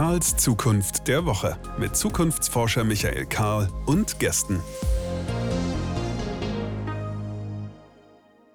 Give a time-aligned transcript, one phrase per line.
[0.00, 4.58] Karls Zukunft der Woche mit Zukunftsforscher Michael Karl und Gästen.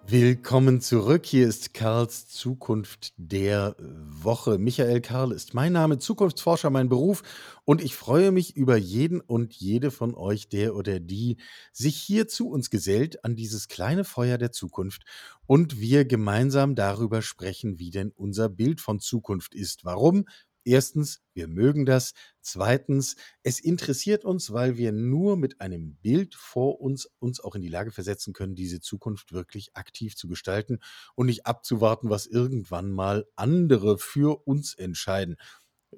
[0.07, 1.27] Willkommen zurück.
[1.27, 4.57] Hier ist Karls Zukunft der Woche.
[4.57, 7.21] Michael Karl ist mein Name, Zukunftsforscher mein Beruf
[7.63, 11.37] und ich freue mich über jeden und jede von euch, der oder die
[11.71, 15.03] sich hier zu uns gesellt an dieses kleine Feuer der Zukunft
[15.45, 19.85] und wir gemeinsam darüber sprechen, wie denn unser Bild von Zukunft ist.
[19.85, 20.25] Warum?
[20.67, 22.13] Erstens, wir mögen das.
[22.41, 27.61] Zweitens, es interessiert uns, weil wir nur mit einem Bild vor uns uns auch in
[27.61, 30.79] die Lage versetzen können, diese Zukunft wirklich aktiv zu gestalten
[31.13, 35.35] und nicht abzuwarten, was irgendwann mal andere für uns entscheiden.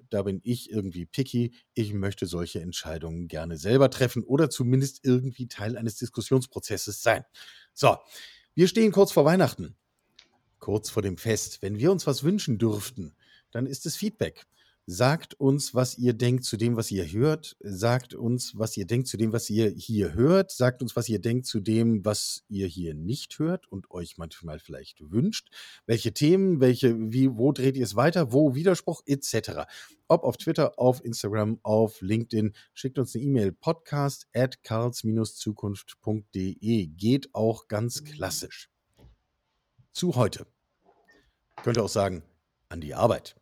[0.09, 1.55] Da bin ich irgendwie picky.
[1.73, 7.23] Ich möchte solche Entscheidungen gerne selber treffen oder zumindest irgendwie Teil eines Diskussionsprozesses sein.
[7.73, 7.97] So,
[8.53, 9.77] wir stehen kurz vor Weihnachten,
[10.59, 11.61] kurz vor dem Fest.
[11.61, 13.15] Wenn wir uns was wünschen dürften,
[13.51, 14.45] dann ist es Feedback.
[14.89, 17.57] Sagt uns, was ihr denkt zu dem, was ihr hört.
[17.59, 20.49] Sagt uns, was ihr denkt zu dem, was ihr hier hört.
[20.49, 24.59] Sagt uns, was ihr denkt zu dem, was ihr hier nicht hört und euch manchmal
[24.59, 25.49] vielleicht wünscht.
[25.87, 29.67] Welche Themen, welche, wie, wo dreht ihr es weiter, wo Widerspruch etc.
[30.07, 32.55] Ob auf Twitter, auf Instagram, auf LinkedIn.
[32.73, 36.87] Schickt uns eine E-Mail podcast at karls-zukunft.de.
[36.87, 38.69] Geht auch ganz klassisch.
[39.91, 40.47] Zu heute.
[41.61, 42.23] Könnt ihr auch sagen,
[42.69, 43.35] an die Arbeit.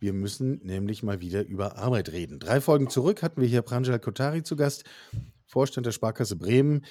[0.00, 2.40] Wir müssen nämlich mal wieder über Arbeit reden.
[2.40, 4.84] Drei Folgen zurück hatten wir hier Pranjal Kotari zu Gast,
[5.46, 6.86] Vorstand der Sparkasse Bremen.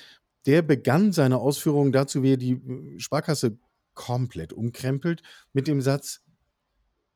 [0.46, 3.58] Der begann seine Ausführungen dazu, wie er die äh, Sparkasse
[3.96, 6.22] komplett umkrempelt, mit dem Satz,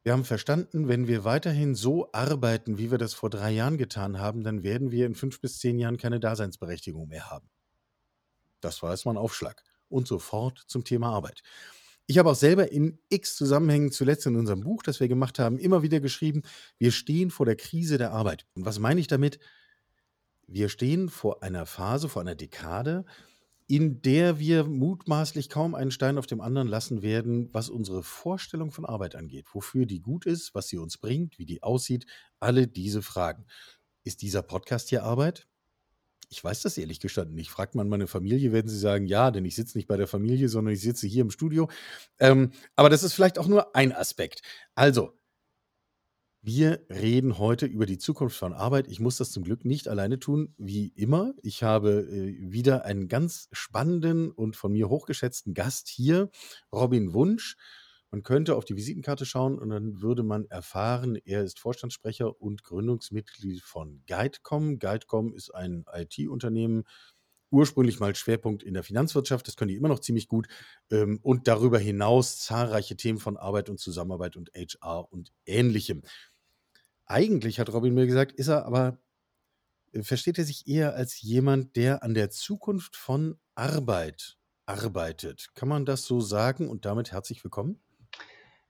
[0.04, 4.20] wir haben verstanden, wenn wir weiterhin so arbeiten, wie wir das vor drei Jahren getan
[4.20, 7.50] haben, dann werden wir in fünf bis zehn Jahren keine Daseinsberechtigung mehr haben.
[8.60, 9.64] Das war erstmal ein Aufschlag.
[9.88, 11.42] Und sofort zum Thema Arbeit.
[12.06, 15.58] Ich habe auch selber in x Zusammenhängen, zuletzt in unserem Buch, das wir gemacht haben,
[15.58, 16.44] immer wieder geschrieben,
[16.78, 18.46] wir stehen vor der Krise der Arbeit.
[18.56, 19.40] Und was meine ich damit?
[20.46, 23.06] Wir stehen vor einer Phase, vor einer Dekade,
[23.68, 28.72] in der wir mutmaßlich kaum einen Stein auf dem anderen lassen werden, was unsere Vorstellung
[28.72, 32.06] von Arbeit angeht, wofür die gut ist, was sie uns bringt, wie die aussieht,
[32.42, 33.46] alle diese Fragen.
[34.04, 35.48] Ist dieser Podcast hier Arbeit?
[36.34, 37.52] Ich weiß das ehrlich gestanden nicht.
[37.52, 40.50] Fragt man meine Familie, werden sie sagen, ja, denn ich sitze nicht bei der Familie,
[40.50, 41.70] sondern ich sitze hier im Studio.
[42.20, 44.42] Ähm, aber das ist vielleicht auch nur ein Aspekt.
[44.74, 45.14] Also,
[46.42, 48.88] wir reden heute über die Zukunft von Arbeit.
[48.88, 51.36] Ich muss das zum Glück nicht alleine tun, wie immer.
[51.44, 56.32] Ich habe äh, wieder einen ganz spannenden und von mir hochgeschätzten Gast hier,
[56.72, 57.58] Robin Wunsch.
[58.14, 62.64] Man könnte auf die Visitenkarte schauen und dann würde man erfahren, er ist Vorstandssprecher und
[62.64, 64.78] Gründungsmitglied von Guidecom.
[64.78, 66.84] Guidecom ist ein IT-Unternehmen,
[67.50, 70.48] ursprünglich mal Schwerpunkt in der Finanzwirtschaft, das können die immer noch ziemlich gut.
[70.92, 76.04] Ähm, und darüber hinaus zahlreiche Themen von Arbeit und Zusammenarbeit und HR und ähnlichem.
[77.08, 79.00] Eigentlich, hat Robin mir gesagt, ist er aber,
[79.92, 84.38] äh, versteht er sich eher als jemand, der an der Zukunft von Arbeit
[84.68, 85.50] arbeitet.
[85.56, 87.83] Kann man das so sagen und damit herzlich willkommen?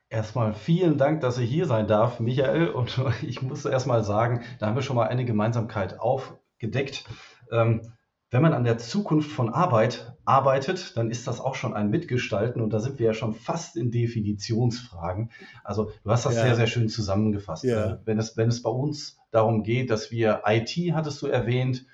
[0.08, 2.68] Erstmal vielen Dank, dass ich hier sein darf, Michael.
[2.68, 7.04] Und ich muss erstmal sagen, da haben wir schon mal eine Gemeinsamkeit aufgedeckt.
[7.50, 7.92] Ähm,
[8.34, 12.60] wenn man an der Zukunft von Arbeit arbeitet, dann ist das auch schon ein Mitgestalten
[12.60, 15.30] und da sind wir ja schon fast in Definitionsfragen.
[15.62, 16.42] Also du hast das ja.
[16.42, 17.62] sehr, sehr schön zusammengefasst.
[17.62, 17.92] Ja.
[17.92, 21.86] Äh, wenn, es, wenn es bei uns darum geht, dass wir IT, hattest du erwähnt,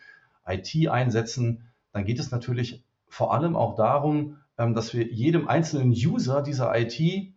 [0.47, 5.91] IT einsetzen, dann geht es natürlich vor allem auch darum, ähm, dass wir jedem einzelnen
[5.91, 7.35] User dieser IT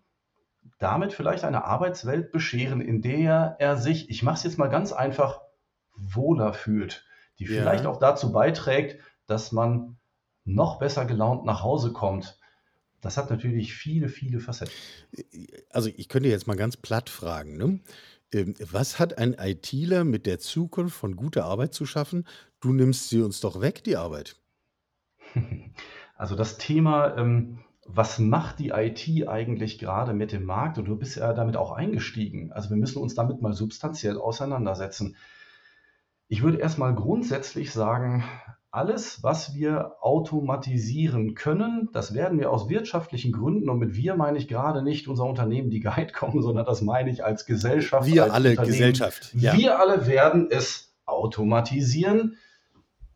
[0.84, 4.92] damit vielleicht eine Arbeitswelt bescheren, in der er sich, ich mache es jetzt mal ganz
[4.92, 5.42] einfach,
[5.96, 7.06] wohler fühlt,
[7.40, 7.62] die ja.
[7.62, 9.98] vielleicht auch dazu beiträgt, dass man
[10.44, 12.38] noch besser gelaunt nach Hause kommt.
[13.00, 14.74] Das hat natürlich viele, viele Facetten.
[15.70, 17.80] Also ich könnte jetzt mal ganz platt fragen, ne?
[18.34, 22.26] Ähm, was hat ein ITler mit der Zukunft von guter Arbeit zu schaffen?
[22.60, 24.36] Du nimmst sie uns doch weg, die Arbeit.
[26.16, 30.78] Also das Thema ähm, was macht die IT eigentlich gerade mit dem Markt?
[30.78, 32.52] Und du bist ja damit auch eingestiegen.
[32.52, 35.16] Also wir müssen uns damit mal substanziell auseinandersetzen.
[36.28, 38.24] Ich würde erstmal grundsätzlich sagen,
[38.72, 44.40] alles, was wir automatisieren können, das werden wir aus wirtschaftlichen Gründen, und mit wir meine
[44.40, 48.08] ich gerade nicht unser Unternehmen, die Guide kommen, sondern das meine ich als Gesellschaft.
[48.08, 49.32] Wir als alle Gesellschaft.
[49.36, 49.56] Ja.
[49.56, 52.38] Wir alle werden es automatisieren,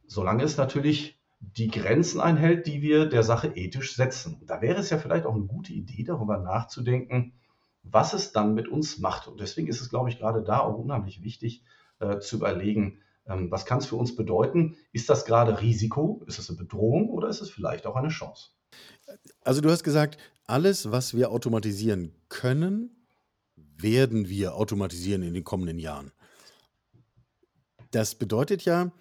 [0.05, 4.41] solange es natürlich die Grenzen einhält, die wir der Sache ethisch setzen.
[4.45, 7.33] Da wäre es ja vielleicht auch eine gute Idee, darüber nachzudenken,
[7.83, 9.27] was es dann mit uns macht.
[9.27, 11.63] Und deswegen ist es, glaube ich, gerade da auch unheimlich wichtig
[11.99, 14.77] äh, zu überlegen, ähm, was kann es für uns bedeuten?
[14.91, 16.23] Ist das gerade Risiko?
[16.27, 18.49] Ist es eine Bedrohung oder ist es vielleicht auch eine Chance?
[19.41, 23.05] Also du hast gesagt, alles, was wir automatisieren können,
[23.55, 26.11] werden wir automatisieren in den kommenden Jahren.
[27.91, 28.91] Das bedeutet ja,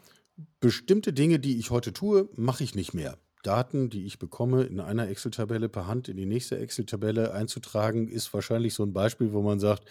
[0.60, 3.18] bestimmte Dinge, die ich heute tue, mache ich nicht mehr.
[3.42, 8.34] Daten, die ich bekomme, in einer Excel-Tabelle per Hand in die nächste Excel-Tabelle einzutragen, ist
[8.34, 9.84] wahrscheinlich so ein Beispiel, wo man sagt,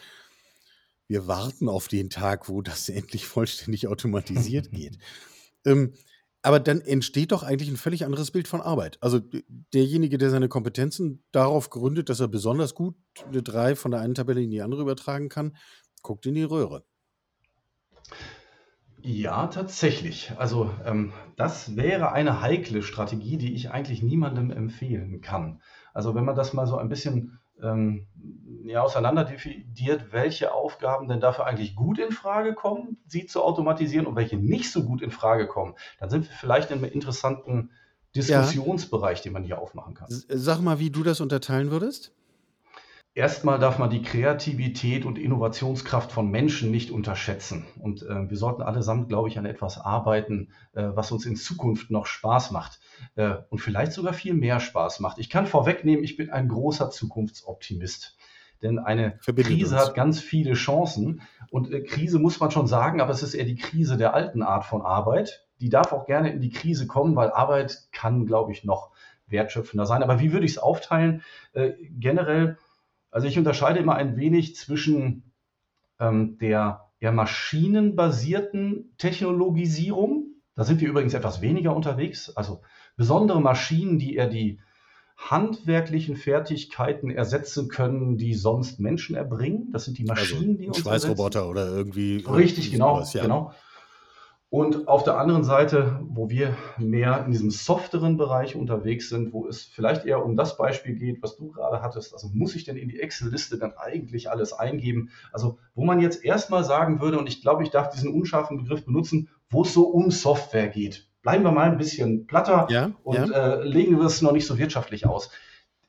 [1.07, 4.97] wir warten auf den Tag, wo das endlich vollständig automatisiert geht.
[5.65, 5.93] Ähm,
[6.41, 8.99] aber dann entsteht doch eigentlich ein völlig anderes Bild von Arbeit.
[9.01, 9.19] Also
[9.73, 12.95] derjenige, der seine Kompetenzen darauf gründet, dass er besonders gut
[13.27, 15.57] eine 3 von der einen Tabelle in die andere übertragen kann,
[16.03, 16.85] guckt in die Röhre.
[19.07, 20.31] Ja, tatsächlich.
[20.37, 25.61] Also ähm, das wäre eine heikle Strategie, die ich eigentlich niemandem empfehlen kann.
[25.93, 28.07] Also wenn man das mal so ein bisschen ähm,
[28.63, 34.07] ja, auseinander dividiert, welche Aufgaben denn dafür eigentlich gut in Frage kommen, sie zu automatisieren
[34.07, 37.69] und welche nicht so gut in Frage kommen, dann sind wir vielleicht in einem interessanten
[38.15, 40.07] Diskussionsbereich, den man hier aufmachen kann.
[40.09, 42.11] Sag mal, wie du das unterteilen würdest?
[43.15, 47.65] Erstmal darf man die Kreativität und Innovationskraft von Menschen nicht unterschätzen.
[47.79, 51.89] Und äh, wir sollten allesamt, glaube ich, an etwas arbeiten, äh, was uns in Zukunft
[51.91, 52.81] noch Spaß macht
[53.15, 55.17] äh, und vielleicht sogar viel mehr Spaß macht.
[55.17, 58.17] Ich kann vorwegnehmen, ich bin ein großer Zukunftsoptimist.
[58.61, 59.85] Denn eine Verbindet Krise uns.
[59.85, 61.21] hat ganz viele Chancen.
[61.49, 64.43] Und äh, Krise muss man schon sagen, aber es ist eher die Krise der alten
[64.43, 65.45] Art von Arbeit.
[65.61, 68.91] Die darf auch gerne in die Krise kommen, weil Arbeit kann, glaube ich, noch
[69.27, 70.03] wertschöpfender sein.
[70.03, 71.23] Aber wie würde ich es aufteilen?
[71.53, 72.57] Äh, generell
[73.15, 75.31] also ich unterscheide immer ein wenig zwischen
[76.01, 80.33] ähm, der eher maschinenbasierten Technologisierung.
[80.53, 82.35] Da sind wir übrigens etwas weniger unterwegs.
[82.35, 82.61] Also
[82.97, 84.59] besondere Maschinen, die eher die
[85.15, 89.69] handwerklichen Fertigkeiten ersetzen können, die sonst Menschen erbringen.
[89.71, 91.51] Das sind die also Maschinen, also, die uns Schweißroboter ersetzen.
[91.51, 92.17] oder irgendwie.
[92.17, 93.21] Richtig, genau, sowas, ja.
[93.21, 93.53] genau.
[94.49, 99.47] Und auf der anderen Seite, wo wir mehr in diesem softeren Bereich unterwegs sind, wo
[99.47, 102.77] es vielleicht eher um das Beispiel geht, was du gerade hattest, also muss ich denn
[102.77, 105.09] in die Excel-Liste dann eigentlich alles eingeben?
[105.33, 108.85] Also wo man jetzt erstmal sagen würde, und ich glaube, ich darf diesen unscharfen Begriff
[108.85, 111.09] benutzen, wo es so um Software geht.
[111.21, 113.55] Bleiben wir mal ein bisschen platter ja, und ja.
[113.55, 115.31] Äh, legen wir es noch nicht so wirtschaftlich aus.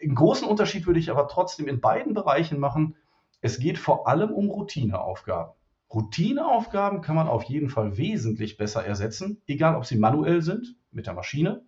[0.02, 2.96] Einen großen Unterschied würde ich aber trotzdem in beiden Bereichen machen.
[3.42, 5.52] Es geht vor allem um Routineaufgaben.
[5.92, 11.06] Routineaufgaben kann man auf jeden Fall wesentlich besser ersetzen, egal ob sie manuell sind mit
[11.06, 11.64] der Maschine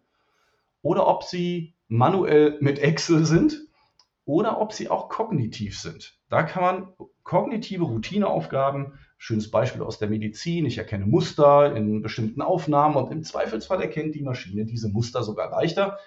[0.82, 3.66] oder ob sie manuell mit Excel sind
[4.24, 6.18] oder ob sie auch kognitiv sind.
[6.28, 6.92] Da kann man
[7.22, 13.22] kognitive Routineaufgaben, schönes Beispiel aus der Medizin, ich erkenne Muster in bestimmten Aufnahmen und im
[13.22, 15.98] Zweifelsfall erkennt die Maschine diese Muster sogar leichter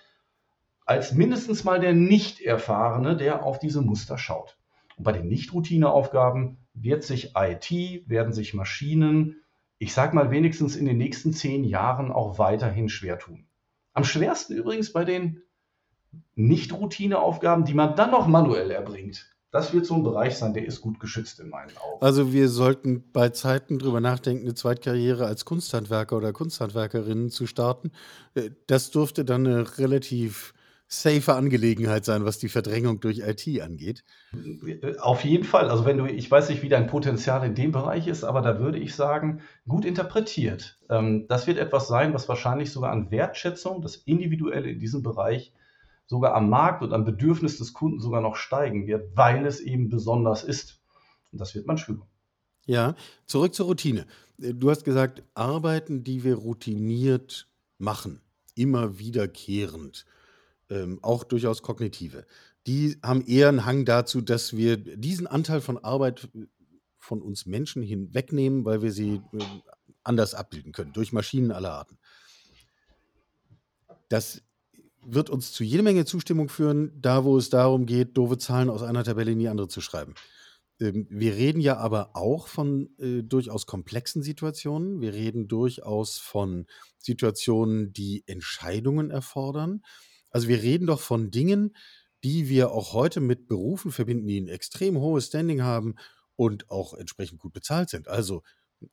[0.86, 4.58] als mindestens mal der Nicht-Erfahrene, der auf diese Muster schaut.
[5.02, 7.72] Und bei den Nicht-Routineaufgaben wird sich IT,
[8.08, 9.42] werden sich Maschinen,
[9.80, 13.48] ich sage mal wenigstens in den nächsten zehn Jahren auch weiterhin schwer tun.
[13.94, 15.42] Am schwersten übrigens bei den
[16.36, 19.36] Nicht-Routineaufgaben, die man dann noch manuell erbringt.
[19.50, 22.00] Das wird so ein Bereich sein, der ist gut geschützt in meinen Augen.
[22.06, 27.92] Also wir sollten bei Zeiten drüber nachdenken, eine Zweitkarriere als Kunsthandwerker oder Kunsthandwerkerin zu starten.
[28.36, 30.54] Äh, das dürfte dann eine relativ
[30.94, 34.04] safe Angelegenheit sein, was die Verdrängung durch IT angeht.
[35.00, 35.70] Auf jeden Fall.
[35.70, 38.60] Also wenn du, ich weiß nicht, wie dein Potenzial in dem Bereich ist, aber da
[38.60, 40.78] würde ich sagen, gut interpretiert.
[40.90, 45.54] Ähm, das wird etwas sein, was wahrscheinlich sogar an Wertschätzung, das Individuelle in diesem Bereich,
[46.08, 49.90] sogar am Markt und am Bedürfnis des Kunden sogar noch steigen wird, weil es eben
[49.90, 50.82] besonders ist.
[51.32, 52.04] Und das wird man spüren.
[52.66, 54.06] Ja, zurück zur Routine.
[54.38, 58.20] Du hast gesagt, Arbeiten, die wir routiniert machen,
[58.56, 60.06] immer wiederkehrend
[60.72, 62.26] ähm, auch durchaus kognitive,
[62.66, 66.48] die haben eher einen Hang dazu, dass wir diesen Anteil von Arbeit äh,
[66.98, 69.44] von uns Menschen hinwegnehmen, weil wir sie äh,
[70.04, 72.00] anders abbilden können, durch Maschinen aller Arten.
[74.10, 74.42] Das
[75.04, 78.84] wird uns zu jede Menge Zustimmung führen, da wo es darum geht, doofe Zahlen aus
[78.84, 80.14] einer Tabelle in die andere zu schreiben.
[80.80, 85.02] Ähm, wir reden ja aber auch von äh, durchaus komplexen Situationen.
[85.02, 86.66] Wir reden durchaus von
[86.98, 89.82] Situationen, die Entscheidungen erfordern.
[90.32, 91.76] Also wir reden doch von Dingen,
[92.24, 95.96] die wir auch heute mit Berufen verbinden, die ein extrem hohes Standing haben
[96.36, 98.08] und auch entsprechend gut bezahlt sind.
[98.08, 98.44] Also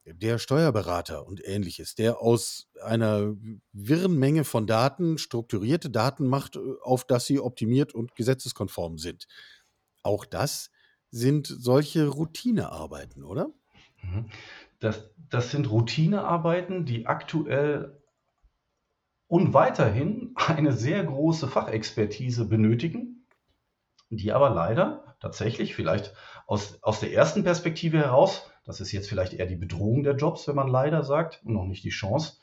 [0.04, 3.34] der Steuerberater und ähnliches, der aus einer
[3.72, 9.26] wirren Menge von Daten strukturierte Daten macht, äh, auf das sie optimiert und gesetzeskonform sind.
[10.02, 10.70] Auch das
[11.10, 13.50] sind solche Routinearbeiten, oder?
[14.02, 14.26] Mhm.
[14.78, 18.00] Das, das sind Routinearbeiten, die aktuell
[19.28, 23.26] und weiterhin eine sehr große Fachexpertise benötigen,
[24.10, 26.14] die aber leider tatsächlich vielleicht
[26.46, 30.48] aus, aus der ersten Perspektive heraus, das ist jetzt vielleicht eher die Bedrohung der Jobs,
[30.48, 32.38] wenn man leider sagt, und noch nicht die Chance,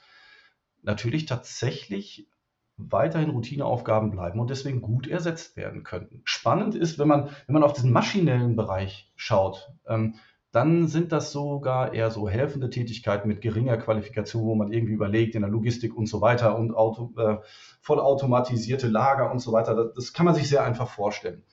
[0.83, 2.29] natürlich tatsächlich
[2.77, 6.21] weiterhin Routineaufgaben bleiben und deswegen gut ersetzt werden könnten.
[6.25, 10.15] Spannend ist, wenn man, wenn man auf diesen maschinellen Bereich schaut, ähm,
[10.55, 15.35] dann sind das sogar eher so helfende Tätigkeiten mit geringer Qualifikation, wo man irgendwie überlegt
[15.35, 17.39] in der Logistik und so weiter und auto, äh,
[17.81, 19.75] vollautomatisierte Lager und so weiter.
[19.75, 21.43] Das, das, kann man sich sehr einfach vorstellen.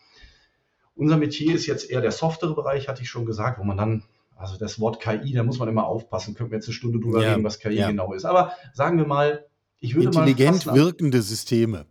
[0.94, 4.04] Unser Metier ist jetzt eher der softere Bereich, hatte ich schon gesagt, wo man dann,
[4.37, 7.25] also das Wort KI, da muss man immer aufpassen, könnten wir jetzt eine Stunde drüber
[7.25, 7.88] ja, reden, was KI ja.
[7.88, 8.25] genau ist.
[8.25, 9.47] Aber sagen wir mal,
[9.80, 11.87] ich würde Intelligent mal wirkende Systeme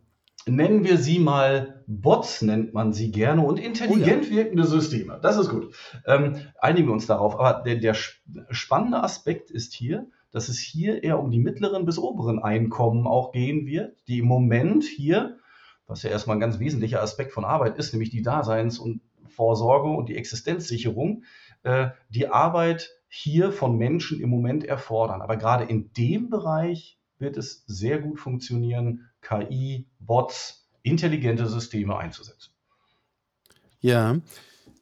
[0.47, 4.37] nennen wir sie mal Bots, nennt man sie gerne, und intelligent oh ja.
[4.37, 5.19] wirkende Systeme.
[5.21, 5.73] Das ist gut.
[6.05, 7.39] Ähm, einigen wir uns darauf.
[7.39, 11.97] Aber der, der spannende Aspekt ist hier, dass es hier eher um die mittleren bis
[11.97, 15.37] oberen Einkommen auch gehen wird, die im Moment hier,
[15.87, 19.89] was ja erstmal ein ganz wesentlicher Aspekt von Arbeit ist, nämlich die Daseins- und Vorsorge
[19.89, 21.23] und die Existenzsicherung,
[21.63, 25.21] äh, die Arbeit hier von Menschen im Moment erfordern.
[25.21, 32.51] Aber gerade in dem Bereich wird es sehr gut funktionieren, KI, Bots, intelligente Systeme einzusetzen.
[33.79, 34.19] Ja,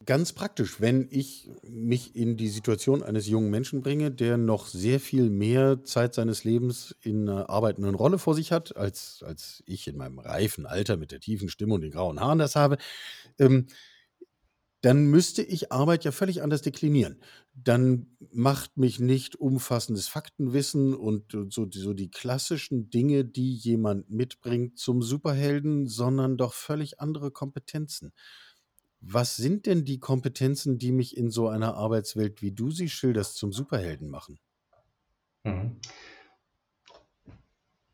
[0.06, 5.00] ganz praktisch, wenn ich mich in die Situation eines jungen Menschen bringe, der noch sehr
[5.00, 9.88] viel mehr Zeit seines Lebens in einer arbeitenden Rolle vor sich hat, als, als ich
[9.88, 12.78] in meinem reifen Alter mit der tiefen Stimme und den grauen Haaren das habe,
[13.38, 13.68] ähm,
[14.82, 17.22] dann müsste ich Arbeit ja völlig anders deklinieren.
[17.54, 24.78] Dann macht mich nicht umfassendes Faktenwissen und so, so die klassischen Dinge, die jemand mitbringt,
[24.80, 28.14] zum Superhelden, sondern doch völlig andere Kompetenzen.
[29.02, 33.36] Was sind denn die Kompetenzen, die mich in so einer Arbeitswelt, wie du sie schilderst,
[33.38, 34.40] zum Superhelden machen?
[35.46, 35.80] Mhm.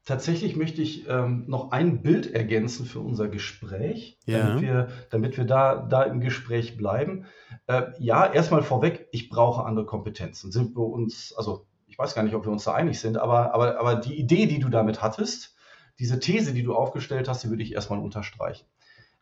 [0.05, 4.37] Tatsächlich möchte ich ähm, noch ein Bild ergänzen für unser Gespräch, Ja.
[4.37, 7.25] damit wir, damit wir da, da im Gespräch bleiben.
[7.65, 10.51] Äh, ja, erstmal vorweg, ich brauche andere Kompetenzen.
[10.51, 13.55] Sind wir uns, also ich weiß gar nicht, ob wir uns da einig sind, aber,
[13.55, 15.55] aber, aber die Idee, die du damit hattest,
[15.97, 18.67] diese These, die du aufgestellt hast, die würde ich erstmal unterstreichen.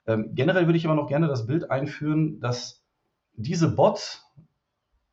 [0.06, 2.84] Ähm, generell würde ich aber noch gerne das Bild einführen, dass
[3.36, 4.26] diese Bots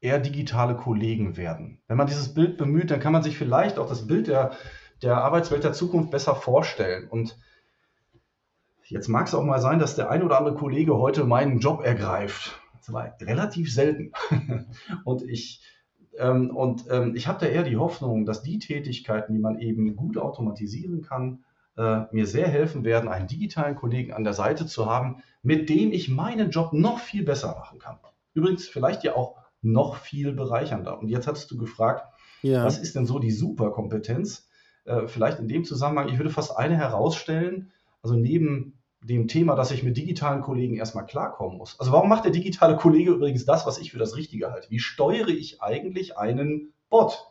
[0.00, 1.80] eher digitale Kollegen werden.
[1.86, 4.52] Wenn man dieses Bild bemüht, dann kann man sich vielleicht auch das Bild der
[5.02, 7.08] der Arbeitswelt der Zukunft besser vorstellen.
[7.08, 7.38] Und
[8.84, 11.82] jetzt mag es auch mal sein, dass der ein oder andere Kollege heute meinen Job
[11.82, 12.60] ergreift.
[12.78, 14.12] Das war relativ selten.
[15.04, 15.62] und ich,
[16.18, 19.96] ähm, und ähm, ich habe da eher die Hoffnung, dass die Tätigkeiten, die man eben
[19.96, 21.44] gut automatisieren kann,
[21.76, 25.92] äh, mir sehr helfen werden, einen digitalen Kollegen an der Seite zu haben, mit dem
[25.92, 27.98] ich meinen Job noch viel besser machen kann.
[28.34, 30.98] Übrigens vielleicht ja auch noch viel bereichernder.
[30.98, 32.04] Und jetzt hattest du gefragt,
[32.42, 32.64] ja.
[32.64, 34.49] was ist denn so die Superkompetenz?
[34.84, 37.72] Äh, vielleicht in dem Zusammenhang, ich würde fast eine herausstellen,
[38.02, 41.78] also neben dem Thema, dass ich mit digitalen Kollegen erstmal klarkommen muss.
[41.80, 44.70] Also warum macht der digitale Kollege übrigens das, was ich für das Richtige halte?
[44.70, 47.26] Wie steuere ich eigentlich einen Bot?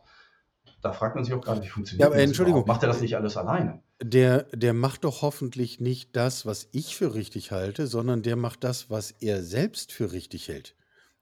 [0.81, 3.01] Da fragt man sich auch gerade, wie funktioniert ja, aber, das Entschuldigung, Macht er das
[3.01, 3.81] nicht alles alleine?
[4.01, 8.63] Der, der macht doch hoffentlich nicht das, was ich für richtig halte, sondern der macht
[8.63, 10.75] das, was er selbst für richtig hält.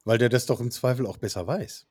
[0.06, 1.88] Weil der das doch im Zweifel auch besser weiß.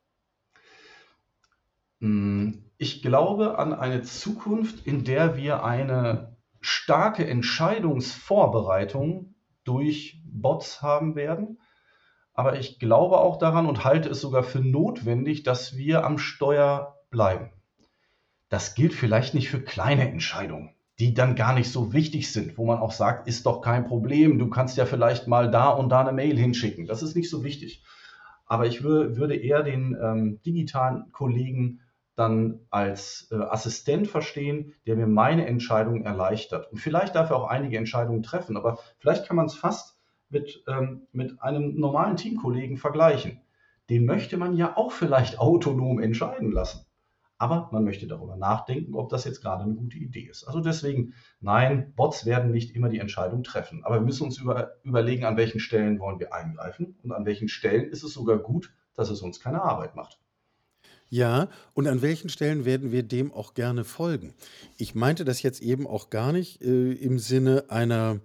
[2.01, 9.35] Hm, ich glaube an eine Zukunft, in der wir eine starke Entscheidungsvorbereitung
[9.65, 11.59] durch Bots haben werden.
[12.35, 16.99] Aber ich glaube auch daran und halte es sogar für notwendig, dass wir am Steuer
[17.11, 17.51] bleiben.
[18.49, 22.67] Das gilt vielleicht nicht für kleine Entscheidungen, die dann gar nicht so wichtig sind, wo
[22.67, 26.01] man auch sagt, ist doch kein Problem, du kannst ja vielleicht mal da und da
[26.01, 26.87] eine Mail hinschicken.
[26.87, 27.83] Das ist nicht so wichtig.
[28.45, 31.81] Aber ich würde eher den ähm, digitalen Kollegen
[32.17, 36.73] dann als äh, Assistent verstehen, der mir meine Entscheidung erleichtert.
[36.73, 39.99] Und vielleicht darf er auch einige Entscheidungen treffen, aber vielleicht kann man es fast
[40.31, 43.43] mit, ähm, mit einem normalen Teamkollegen vergleichen.
[43.91, 46.87] Den möchte man ja auch vielleicht autonom entscheiden lassen.
[47.39, 50.45] Aber man möchte darüber nachdenken, ob das jetzt gerade eine gute Idee ist.
[50.45, 53.85] Also deswegen, nein, Bots werden nicht immer die Entscheidung treffen.
[53.85, 57.49] Aber wir müssen uns über, überlegen, an welchen Stellen wollen wir eingreifen und an welchen
[57.49, 60.19] Stellen ist es sogar gut, dass es uns keine Arbeit macht.
[61.09, 64.35] Ja, und an welchen Stellen werden wir dem auch gerne folgen?
[64.77, 68.21] Ich meinte das jetzt eben auch gar nicht äh, im Sinne einer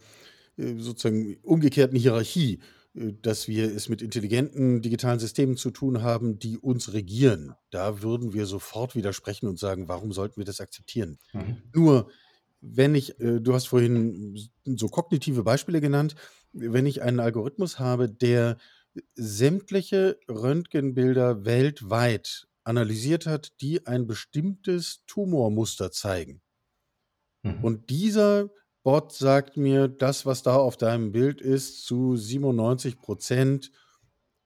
[0.57, 2.59] äh, sozusagen umgekehrten Hierarchie,
[2.95, 7.53] äh, dass wir es mit intelligenten digitalen Systemen zu tun haben, die uns regieren.
[7.69, 11.19] Da würden wir sofort widersprechen und sagen, warum sollten wir das akzeptieren?
[11.33, 11.57] Mhm.
[11.73, 12.09] Nur,
[12.61, 16.15] wenn ich, äh, du hast vorhin so kognitive Beispiele genannt,
[16.51, 18.57] wenn ich einen Algorithmus habe, der
[19.15, 26.41] sämtliche Röntgenbilder weltweit analysiert hat, die ein bestimmtes Tumormuster zeigen.
[27.44, 27.63] Mhm.
[27.63, 28.50] Und dieser
[28.84, 33.72] Bot sagt mir, das, was da auf deinem Bild ist, zu 97 Prozent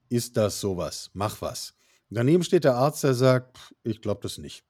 [0.08, 1.10] ist das sowas.
[1.14, 1.74] Mach was.
[2.10, 4.64] Daneben steht der Arzt, der sagt, ich glaube das nicht.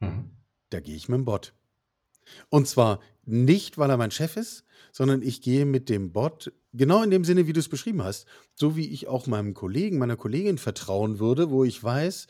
[0.00, 0.36] Mhm.
[0.70, 1.54] Da gehe ich mit dem Bot.
[2.48, 7.02] Und zwar nicht, weil er mein Chef ist, sondern ich gehe mit dem Bot genau
[7.02, 10.16] in dem Sinne, wie du es beschrieben hast, so wie ich auch meinem Kollegen, meiner
[10.16, 12.26] Kollegin vertrauen würde, wo ich weiß,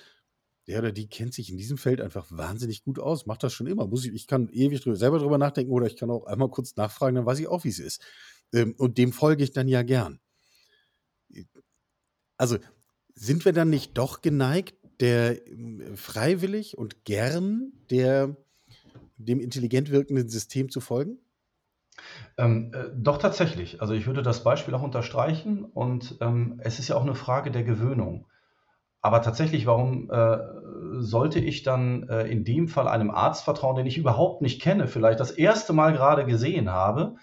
[0.67, 3.67] der oder die kennt sich in diesem Feld einfach wahnsinnig gut aus, macht das schon
[3.67, 3.87] immer.
[3.87, 6.77] Muss ich, ich kann ewig drüber, selber drüber nachdenken oder ich kann auch einmal kurz
[6.77, 8.03] nachfragen, dann weiß ich auch, wie es ist.
[8.53, 10.21] Ähm, und dem folge ich dann ja gern.
[12.37, 12.59] Also
[13.15, 18.37] sind wir dann nicht doch geneigt, der ähm, freiwillig und gern der
[19.17, 21.19] dem intelligent wirkenden System zu folgen?
[22.37, 23.81] Ähm, äh, doch tatsächlich.
[23.81, 27.51] Also ich würde das Beispiel auch unterstreichen und ähm, es ist ja auch eine Frage
[27.51, 28.27] der Gewöhnung.
[29.01, 30.39] Aber tatsächlich, warum äh,
[30.95, 34.89] sollte ich dann äh, in dem Fall einem Arzt vertrauen, den ich überhaupt nicht kenne,
[34.89, 37.17] vielleicht das erste Mal gerade gesehen habe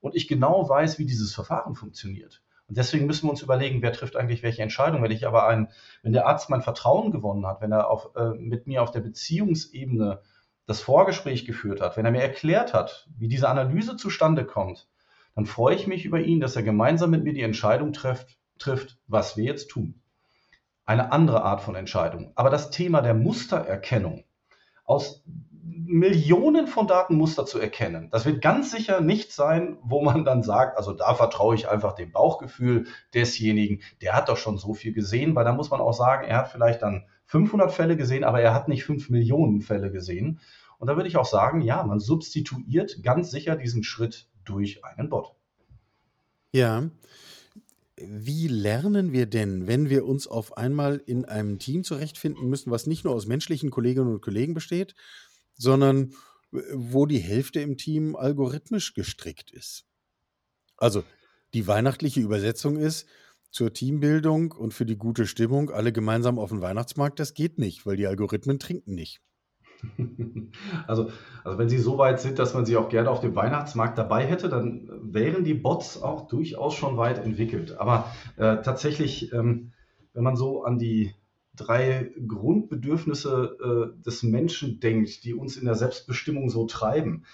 [0.00, 2.42] und ich genau weiß, wie dieses Verfahren funktioniert?
[2.66, 5.02] Und deswegen müssen wir uns überlegen, wer trifft eigentlich welche Entscheidung.
[5.02, 5.68] Wenn ich aber ein,
[6.02, 9.00] wenn der Arzt mein Vertrauen gewonnen hat, wenn er auf, äh, mit mir auf der
[9.00, 10.20] Beziehungsebene
[10.68, 14.86] das Vorgespräch geführt hat, wenn er mir erklärt hat, wie diese Analyse zustande kommt,
[15.34, 18.98] dann freue ich mich über ihn, dass er gemeinsam mit mir die Entscheidung trifft, trifft
[19.06, 20.02] was wir jetzt tun.
[20.84, 22.32] Eine andere Art von Entscheidung.
[22.34, 24.24] Aber das Thema der Mustererkennung
[24.84, 25.24] aus
[25.62, 28.10] Millionen von Datenmuster zu erkennen.
[28.10, 31.94] Das wird ganz sicher nicht sein, wo man dann sagt, also da vertraue ich einfach
[31.94, 35.94] dem Bauchgefühl desjenigen, der hat doch schon so viel gesehen, weil da muss man auch
[35.94, 39.92] sagen, er hat vielleicht dann 500 Fälle gesehen, aber er hat nicht 5 Millionen Fälle
[39.92, 40.40] gesehen.
[40.78, 45.10] Und da würde ich auch sagen, ja, man substituiert ganz sicher diesen Schritt durch einen
[45.10, 45.34] Bot.
[46.52, 46.90] Ja.
[47.96, 52.86] Wie lernen wir denn, wenn wir uns auf einmal in einem Team zurechtfinden müssen, was
[52.86, 54.94] nicht nur aus menschlichen Kolleginnen und Kollegen besteht,
[55.54, 56.12] sondern
[56.52, 59.84] äh, wo die Hälfte im Team algorithmisch gestrickt ist?
[60.78, 61.04] Also
[61.52, 63.06] die weihnachtliche Übersetzung ist,
[63.50, 67.86] zur Teambildung und für die gute Stimmung alle gemeinsam auf den Weihnachtsmarkt, das geht nicht,
[67.86, 69.20] weil die Algorithmen trinken nicht.
[70.86, 71.10] Also,
[71.44, 74.26] also wenn Sie so weit sind, dass man sie auch gerne auf dem Weihnachtsmarkt dabei
[74.26, 77.78] hätte, dann wären die Bots auch durchaus schon weit entwickelt.
[77.78, 79.72] Aber äh, tatsächlich, ähm,
[80.14, 81.14] wenn man so an die
[81.54, 87.24] drei Grundbedürfnisse äh, des Menschen denkt, die uns in der Selbstbestimmung so treiben,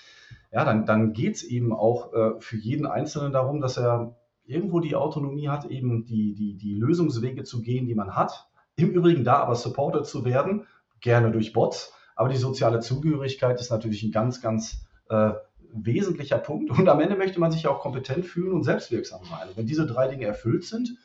[0.53, 4.81] ja, dann, dann geht es eben auch äh, für jeden Einzelnen darum, dass er irgendwo
[4.81, 8.49] die Autonomie hat, eben die, die, die Lösungswege zu gehen, die man hat.
[8.77, 10.67] Im Übrigen da aber supported zu werden,
[11.01, 11.93] gerne durch Bots.
[12.17, 15.33] Aber die soziale Zugehörigkeit ist natürlich ein ganz, ganz äh,
[15.73, 16.71] wesentlicher Punkt.
[16.71, 19.49] Und am Ende möchte man sich auch kompetent fühlen und selbstwirksam sein.
[19.55, 20.97] Wenn diese drei Dinge erfüllt sind,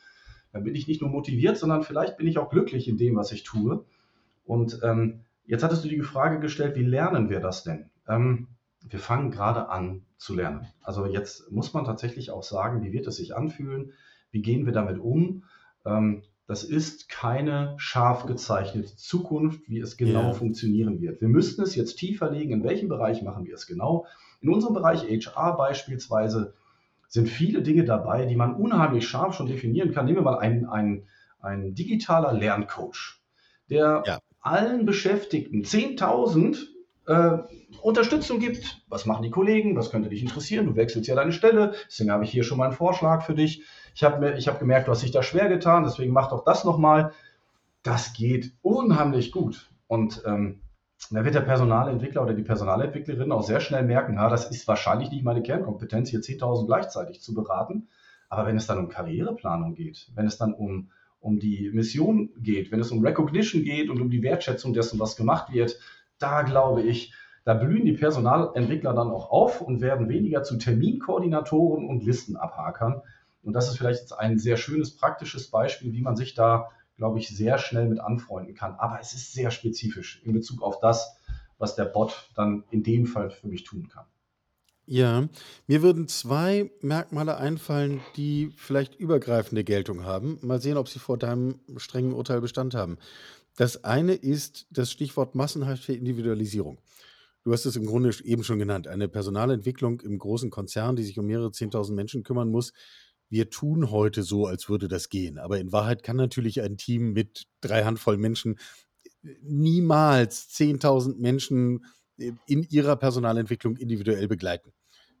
[0.52, 3.32] dann bin ich nicht nur motiviert, sondern vielleicht bin ich auch glücklich in dem, was
[3.32, 3.84] ich tue.
[4.44, 7.90] Und ähm, jetzt hattest du die Frage gestellt, wie lernen wir das denn?
[8.08, 8.48] Ähm,
[8.88, 10.66] wir fangen gerade an zu lernen.
[10.82, 13.92] Also jetzt muss man tatsächlich auch sagen, wie wird es sich anfühlen?
[14.30, 15.44] Wie gehen wir damit um?
[15.84, 20.32] Ähm, das ist keine scharf gezeichnete Zukunft, wie es genau yeah.
[20.32, 21.20] funktionieren wird.
[21.20, 24.06] Wir müssten es jetzt tiefer legen, in welchem Bereich machen wir es genau.
[24.40, 26.54] In unserem Bereich HR beispielsweise
[27.06, 30.06] sind viele Dinge dabei, die man unheimlich scharf schon definieren kann.
[30.06, 31.08] Nehmen wir mal einen, einen,
[31.40, 33.20] einen digitaler Lerncoach,
[33.68, 34.18] der ja.
[34.40, 36.66] allen Beschäftigten 10.000
[37.10, 37.38] äh,
[37.82, 38.82] Unterstützung gibt.
[38.88, 39.76] Was machen die Kollegen?
[39.76, 40.66] Was könnte dich interessieren?
[40.66, 41.74] Du wechselst ja deine Stelle.
[41.86, 43.62] Deswegen habe ich hier schon mal einen Vorschlag für dich.
[43.94, 45.84] Ich habe hab gemerkt, du hast dich da schwer getan.
[45.84, 47.12] Deswegen mach doch das nochmal.
[47.82, 49.70] Das geht unheimlich gut.
[49.88, 50.60] Und ähm,
[51.10, 55.10] da wird der Personalentwickler oder die Personalentwicklerin auch sehr schnell merken, ja, das ist wahrscheinlich
[55.10, 57.88] nicht meine Kernkompetenz, hier 10.000 gleichzeitig zu beraten.
[58.28, 62.70] Aber wenn es dann um Karriereplanung geht, wenn es dann um, um die Mission geht,
[62.70, 65.80] wenn es um Recognition geht und um die Wertschätzung dessen, was gemacht wird,
[66.20, 67.12] da glaube ich,
[67.44, 73.02] da blühen die Personalentwickler dann auch auf und werden weniger zu Terminkoordinatoren und Listenabhakern.
[73.42, 77.18] Und das ist vielleicht jetzt ein sehr schönes praktisches Beispiel, wie man sich da, glaube
[77.18, 78.74] ich, sehr schnell mit anfreunden kann.
[78.74, 81.16] Aber es ist sehr spezifisch in Bezug auf das,
[81.58, 84.04] was der Bot dann in dem Fall für mich tun kann.
[84.86, 85.28] Ja,
[85.68, 90.38] mir würden zwei Merkmale einfallen, die vielleicht übergreifende Geltung haben.
[90.42, 92.98] Mal sehen, ob sie vor deinem strengen Urteil Bestand haben.
[93.56, 96.80] Das eine ist das Stichwort massenhafte Individualisierung.
[97.42, 98.86] Du hast es im Grunde eben schon genannt.
[98.86, 102.72] Eine Personalentwicklung im großen Konzern, die sich um mehrere 10.000 Menschen kümmern muss.
[103.30, 105.38] Wir tun heute so, als würde das gehen.
[105.38, 108.58] Aber in Wahrheit kann natürlich ein Team mit drei Handvoll Menschen
[109.42, 111.84] niemals 10.000 Menschen
[112.46, 114.72] in ihrer Personalentwicklung individuell begleiten.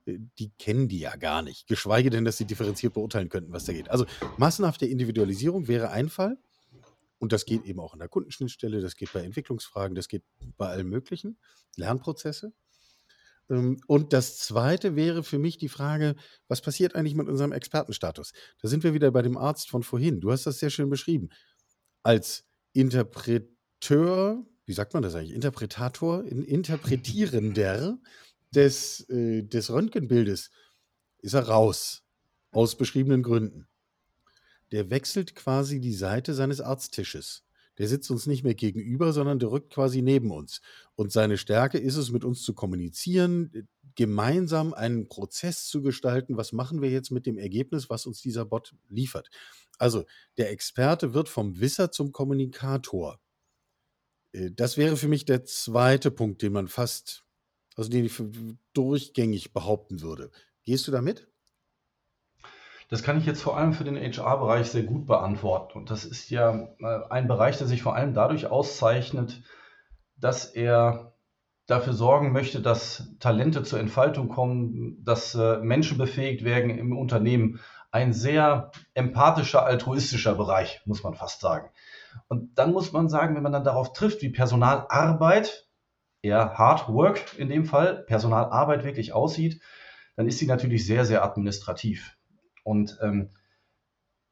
[0.06, 1.66] Die kennen die ja gar nicht.
[1.66, 3.90] Geschweige denn, dass sie differenziert beurteilen könnten, was da geht.
[3.90, 6.38] Also massenhafte Individualisierung wäre ein Fall.
[7.20, 10.24] Und das geht eben auch in der Kundenschnittstelle, das geht bei Entwicklungsfragen, das geht
[10.56, 11.38] bei allem Möglichen,
[11.76, 12.54] Lernprozesse.
[13.50, 16.16] Ähm, und das Zweite wäre für mich die Frage,
[16.48, 18.32] was passiert eigentlich mit unserem Expertenstatus?
[18.62, 20.20] Da sind wir wieder bei dem Arzt von vorhin.
[20.20, 21.28] Du hast das sehr schön beschrieben.
[22.02, 25.34] Als Interpreteur, wie sagt man das eigentlich?
[25.34, 27.98] Interpretator, Interpretierender
[28.54, 30.50] des, äh, des Röntgenbildes
[31.18, 32.02] ist er raus.
[32.52, 33.69] Aus beschriebenen Gründen.
[34.72, 37.44] Der wechselt quasi die Seite seines Arzttisches.
[37.78, 40.60] Der sitzt uns nicht mehr gegenüber, sondern der rückt quasi neben uns.
[40.96, 46.36] Und seine Stärke ist es, mit uns zu kommunizieren, gemeinsam einen Prozess zu gestalten.
[46.36, 49.30] Was machen wir jetzt mit dem Ergebnis, was uns dieser Bot liefert?
[49.78, 50.04] Also
[50.36, 53.18] der Experte wird vom Wisser zum Kommunikator.
[54.32, 57.24] Äh, das wäre für mich der zweite Punkt, den man fast,
[57.76, 58.22] also den ich
[58.74, 60.30] durchgängig behaupten würde.
[60.64, 61.29] Gehst du damit?
[62.90, 65.78] Das kann ich jetzt vor allem für den HR-Bereich sehr gut beantworten.
[65.78, 69.42] Und das ist ja äh, ein Bereich, der sich vor allem dadurch auszeichnet,
[70.16, 71.14] dass er
[71.66, 77.60] dafür sorgen möchte, dass Talente zur Entfaltung kommen, dass äh, Menschen befähigt werden im Unternehmen.
[77.92, 81.70] Ein sehr empathischer, altruistischer Bereich, muss man fast sagen.
[82.26, 85.68] Und dann muss man sagen, wenn man dann darauf trifft, wie Personalarbeit,
[86.22, 89.62] eher Hard Work in dem Fall, Personalarbeit wirklich aussieht,
[90.16, 92.16] dann ist sie natürlich sehr, sehr administrativ.
[92.70, 93.30] Und ähm,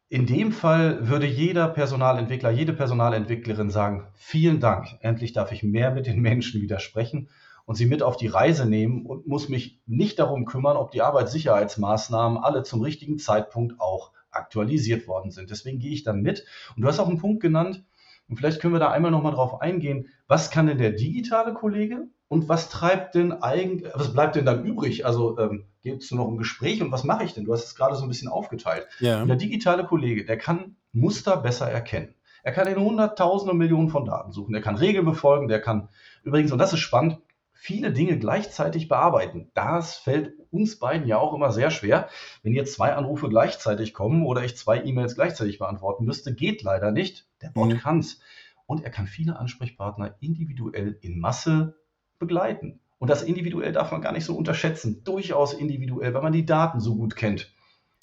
[0.09, 5.91] in dem Fall würde jeder Personalentwickler, jede Personalentwicklerin sagen, vielen Dank, endlich darf ich mehr
[5.91, 7.31] mit den Menschen widersprechen
[7.67, 11.03] und sie mit auf die Reise nehmen und muss mich nicht darum kümmern, ob die
[11.03, 15.51] Arbeitssicherheitsmaßnahmen alle zum richtigen Zeitpunkt auch aktualisiert worden sind.
[15.51, 16.47] Deswegen gehe ich dann mit.
[16.77, 17.85] Und du hast auch einen Punkt genannt,
[18.29, 22.07] und vielleicht können wir da einmal nochmal drauf eingehen, was kann denn der digitale Kollege
[22.29, 25.07] und was treibt denn eigentlich, was bleibt denn dann übrig?
[25.07, 27.45] Also ähm, geht es nur noch um Gespräch und was mache ich denn?
[27.45, 28.87] Du hast es gerade so ein bisschen aufgeteilt.
[29.01, 29.25] Ja.
[29.25, 32.15] Der digitale Kollege, der kann Muster besser erkennen.
[32.43, 34.55] Er kann in Hunderttausende Millionen von Daten suchen.
[34.55, 35.49] Er kann Regeln befolgen.
[35.49, 35.89] Der kann
[36.23, 37.19] übrigens, und das ist spannend,
[37.53, 39.51] viele Dinge gleichzeitig bearbeiten.
[39.55, 42.09] Das fällt uns beiden ja auch immer sehr schwer.
[42.43, 46.93] Wenn jetzt zwei Anrufe gleichzeitig kommen oder ich zwei E-Mails gleichzeitig beantworten müsste, geht leider
[46.93, 47.27] nicht.
[47.43, 47.79] Der Bot mhm.
[47.79, 48.21] kann es.
[48.67, 51.75] Und er kann viele Ansprechpartner individuell in Masse
[52.19, 52.81] begleiten.
[52.99, 55.03] Und das individuell darf man gar nicht so unterschätzen.
[55.05, 57.53] Durchaus individuell, weil man die Daten so gut kennt.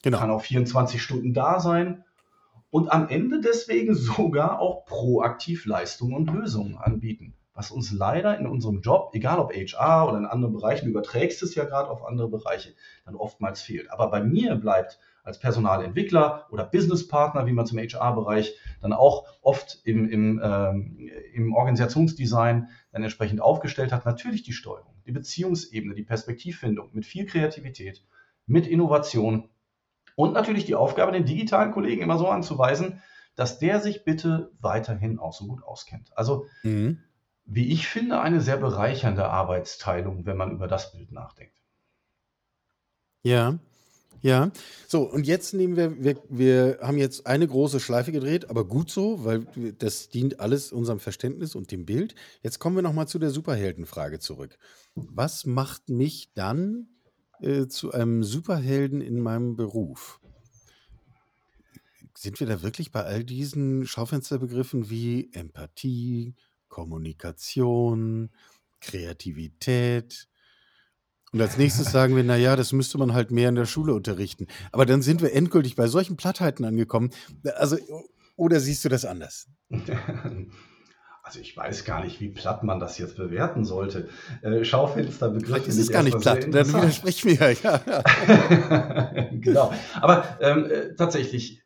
[0.04, 0.19] Genau.
[0.19, 2.04] Kann auch 24 Stunden da sein
[2.69, 8.45] und am Ende deswegen sogar auch proaktiv Leistungen und Lösungen anbieten was uns leider in
[8.45, 12.06] unserem Job, egal ob HR oder in anderen Bereichen, du überträgst es ja gerade auf
[12.06, 12.73] andere Bereiche,
[13.06, 13.89] dann oftmals fehlt.
[13.91, 19.79] Aber bei mir bleibt als Personalentwickler oder Businesspartner, wie man zum HR-Bereich dann auch oft
[19.83, 26.03] im, im, ähm, im Organisationsdesign dann entsprechend aufgestellt hat, natürlich die Steuerung, die Beziehungsebene, die
[26.03, 28.05] Perspektivfindung mit viel Kreativität,
[28.45, 29.49] mit Innovation
[30.15, 33.01] und natürlich die Aufgabe, den digitalen Kollegen immer so anzuweisen,
[33.35, 36.15] dass der sich bitte weiterhin auch so gut auskennt.
[36.15, 36.99] Also mhm
[37.45, 41.61] wie ich finde, eine sehr bereichernde Arbeitsteilung, wenn man über das Bild nachdenkt.
[43.21, 43.59] Ja,
[44.25, 44.51] ja.
[44.88, 48.89] So, und jetzt nehmen wir, wir, wir haben jetzt eine große Schleife gedreht, aber gut
[48.89, 49.45] so, weil
[49.77, 52.15] das dient alles unserem Verständnis und dem Bild.
[52.41, 54.57] Jetzt kommen wir nochmal zu der Superheldenfrage zurück.
[54.95, 56.88] Was macht mich dann
[57.39, 60.19] äh, zu einem Superhelden in meinem Beruf?
[62.17, 66.33] Sind wir da wirklich bei all diesen Schaufensterbegriffen wie Empathie,
[66.67, 68.31] Kommunikation,
[68.81, 70.27] Kreativität.
[71.36, 74.48] Und als nächstes sagen wir, naja, das müsste man halt mehr in der Schule unterrichten.
[74.71, 77.10] Aber dann sind wir endgültig bei solchen Plattheiten angekommen.
[77.58, 77.76] Also,
[78.38, 79.48] oder siehst du das anders?
[81.28, 84.10] Also ich weiß gar nicht, wie platt man das jetzt bewerten sollte.
[84.43, 85.48] Äh, Schaufensterbegriff.
[85.48, 87.52] Vielleicht ist es gar nicht platt, dann widersprich mir.
[87.63, 87.78] Ja.
[89.32, 89.74] genau.
[90.00, 91.63] Aber ähm, äh, tatsächlich,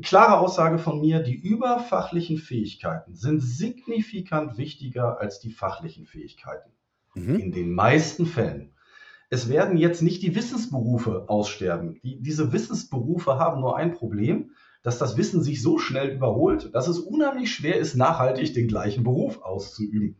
[0.00, 6.72] klare Aussage von mir, die überfachlichen Fähigkeiten sind signifikant wichtiger als die fachlichen Fähigkeiten.
[7.14, 7.36] Mhm.
[7.36, 8.72] In den meisten Fällen.
[9.30, 11.98] Es werden jetzt nicht die Wissensberufe aussterben.
[12.02, 14.50] Die, diese Wissensberufe haben nur ein Problem,
[14.82, 19.04] dass das Wissen sich so schnell überholt, dass es unheimlich schwer ist, nachhaltig den gleichen
[19.04, 20.16] Beruf auszuüben.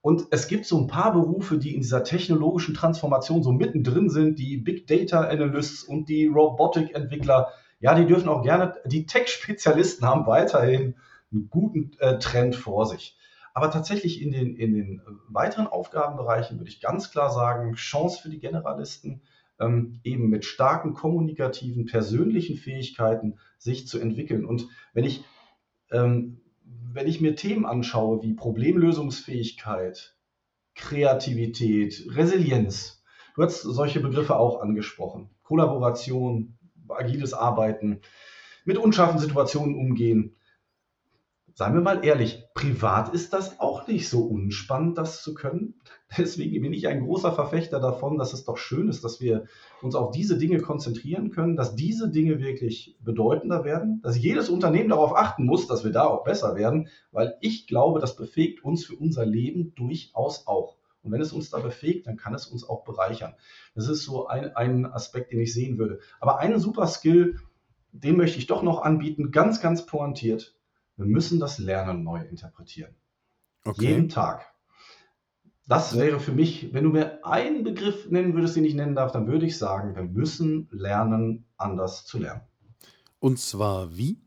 [0.00, 4.38] Und es gibt so ein paar Berufe, die in dieser technologischen Transformation so mittendrin sind,
[4.38, 7.48] die Big Data Analysts und die Robotic Entwickler,
[7.80, 10.94] ja, die dürfen auch gerne, die Tech-Spezialisten haben weiterhin
[11.32, 13.16] einen guten äh, Trend vor sich.
[13.56, 18.28] Aber tatsächlich in den, in den weiteren Aufgabenbereichen würde ich ganz klar sagen, Chance für
[18.28, 19.22] die Generalisten,
[19.58, 24.44] ähm, eben mit starken kommunikativen, persönlichen Fähigkeiten sich zu entwickeln.
[24.44, 25.24] Und wenn ich,
[25.90, 26.42] ähm,
[26.92, 30.14] wenn ich mir Themen anschaue wie Problemlösungsfähigkeit,
[30.74, 33.02] Kreativität, Resilienz,
[33.36, 36.58] du hast solche Begriffe auch angesprochen, Kollaboration,
[36.90, 38.02] agiles Arbeiten,
[38.66, 40.36] mit unscharfen Situationen umgehen.
[41.54, 45.74] Seien wir mal ehrlich, privat ist das auch nicht so unspannend, das zu können.
[46.18, 49.44] Deswegen bin ich ein großer Verfechter davon, dass es doch schön ist, dass wir
[49.82, 54.88] uns auf diese Dinge konzentrieren können, dass diese Dinge wirklich bedeutender werden, dass jedes Unternehmen
[54.88, 58.86] darauf achten muss, dass wir da auch besser werden, weil ich glaube, das befähigt uns
[58.86, 60.78] für unser Leben durchaus auch.
[61.02, 63.34] Und wenn es uns da befähigt, dann kann es uns auch bereichern.
[63.74, 66.00] Das ist so ein, ein Aspekt, den ich sehen würde.
[66.20, 67.38] Aber einen super Skill,
[67.92, 70.55] den möchte ich doch noch anbieten, ganz, ganz pointiert.
[70.96, 72.94] Wir müssen das Lernen neu interpretieren.
[73.64, 73.86] Okay.
[73.88, 74.46] Jeden Tag.
[75.68, 79.10] Das wäre für mich, wenn du mir einen Begriff nennen würdest, den ich nennen darf,
[79.10, 82.42] dann würde ich sagen, wir müssen lernen, anders zu lernen.
[83.18, 84.20] Und zwar wie?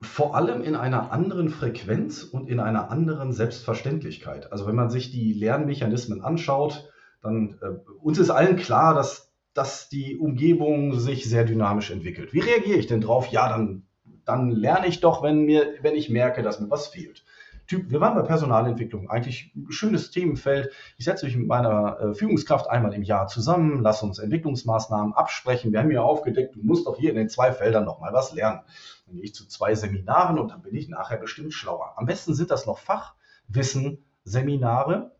[0.00, 4.52] Vor allem in einer anderen Frequenz und in einer anderen Selbstverständlichkeit.
[4.52, 6.88] Also wenn man sich die Lernmechanismen anschaut,
[7.22, 12.32] dann äh, uns ist allen klar, dass, dass die Umgebung sich sehr dynamisch entwickelt.
[12.32, 13.28] Wie reagiere ich denn drauf?
[13.28, 13.85] Ja, dann,
[14.26, 17.24] dann lerne ich doch, wenn, mir, wenn ich merke, dass mir was fehlt.
[17.66, 20.70] Typ, wir waren bei Personalentwicklung, eigentlich ein schönes Themenfeld.
[20.98, 25.72] Ich setze mich mit meiner äh, Führungskraft einmal im Jahr zusammen, lass uns Entwicklungsmaßnahmen absprechen.
[25.72, 28.60] Wir haben ja aufgedeckt, du musst doch hier in den zwei Feldern nochmal was lernen.
[29.06, 31.94] Dann gehe ich zu zwei Seminaren und dann bin ich nachher bestimmt schlauer.
[31.96, 35.10] Am besten sind das noch Fachwissen-Seminare.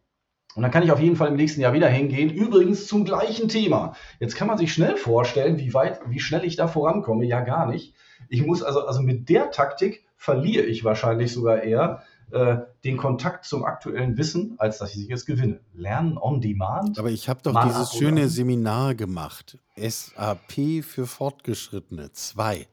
[0.56, 2.30] Und dann kann ich auf jeden Fall im nächsten Jahr wieder hingehen.
[2.30, 3.94] Übrigens zum gleichen Thema.
[4.20, 7.26] Jetzt kann man sich schnell vorstellen, wie weit, wie schnell ich da vorankomme.
[7.26, 7.94] Ja, gar nicht.
[8.30, 13.44] Ich muss also, also mit der Taktik verliere ich wahrscheinlich sogar eher, äh, den Kontakt
[13.44, 15.60] zum aktuellen Wissen, als dass ich es gewinne.
[15.74, 16.98] Lernen on Demand.
[16.98, 19.58] Aber ich habe doch dieses schöne Seminar gemacht.
[19.76, 22.66] SAP für Fortgeschrittene 2.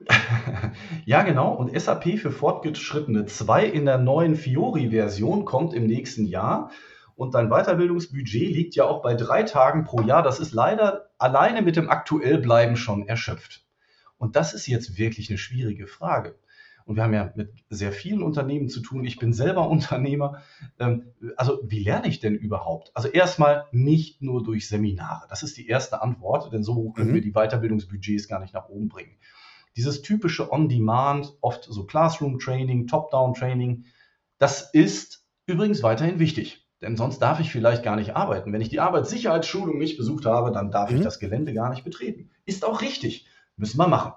[1.06, 1.54] ja, genau.
[1.54, 6.70] Und SAP für Fortgeschrittene 2 in der neuen Fiori-Version kommt im nächsten Jahr.
[7.16, 10.22] Und dein Weiterbildungsbudget liegt ja auch bei drei Tagen pro Jahr.
[10.22, 13.64] Das ist leider alleine mit dem Aktuellbleiben schon erschöpft.
[14.18, 16.38] Und das ist jetzt wirklich eine schwierige Frage.
[16.84, 19.04] Und wir haben ja mit sehr vielen Unternehmen zu tun.
[19.04, 20.42] Ich bin selber Unternehmer.
[20.78, 22.92] Ähm, also wie lerne ich denn überhaupt?
[22.94, 25.26] Also erstmal nicht nur durch Seminare.
[25.28, 27.14] Das ist die erste Antwort, denn so können mhm.
[27.14, 29.16] wir die Weiterbildungsbudgets gar nicht nach oben bringen.
[29.74, 33.84] Dieses typische On-Demand, oft so Classroom-Training, Top-Down-Training,
[34.38, 36.65] das ist übrigens weiterhin wichtig.
[36.82, 38.52] Denn sonst darf ich vielleicht gar nicht arbeiten.
[38.52, 40.98] Wenn ich die Arbeitssicherheitsschulung nicht besucht habe, dann darf mhm.
[40.98, 42.30] ich das Gelände gar nicht betreten.
[42.44, 43.26] Ist auch richtig.
[43.56, 44.12] Müssen wir machen.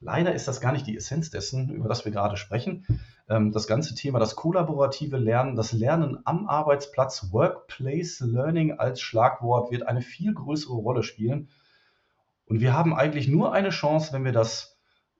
[0.00, 2.86] Leider ist das gar nicht die Essenz dessen, über das wir gerade sprechen.
[3.28, 9.70] Ähm, das ganze Thema, das kollaborative Lernen, das Lernen am Arbeitsplatz, Workplace Learning als Schlagwort
[9.70, 11.48] wird eine viel größere Rolle spielen.
[12.46, 14.76] Und wir haben eigentlich nur eine Chance, wenn wir das,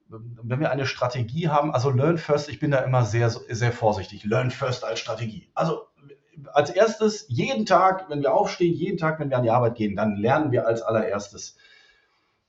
[0.08, 1.72] wenn wir eine Strategie haben.
[1.72, 4.24] Also Learn First, ich bin da immer sehr, sehr vorsichtig.
[4.24, 5.50] Learn First als Strategie.
[5.54, 5.86] Also
[6.52, 9.96] als erstes, jeden Tag, wenn wir aufstehen, jeden Tag, wenn wir an die Arbeit gehen,
[9.96, 11.56] dann lernen wir als allererstes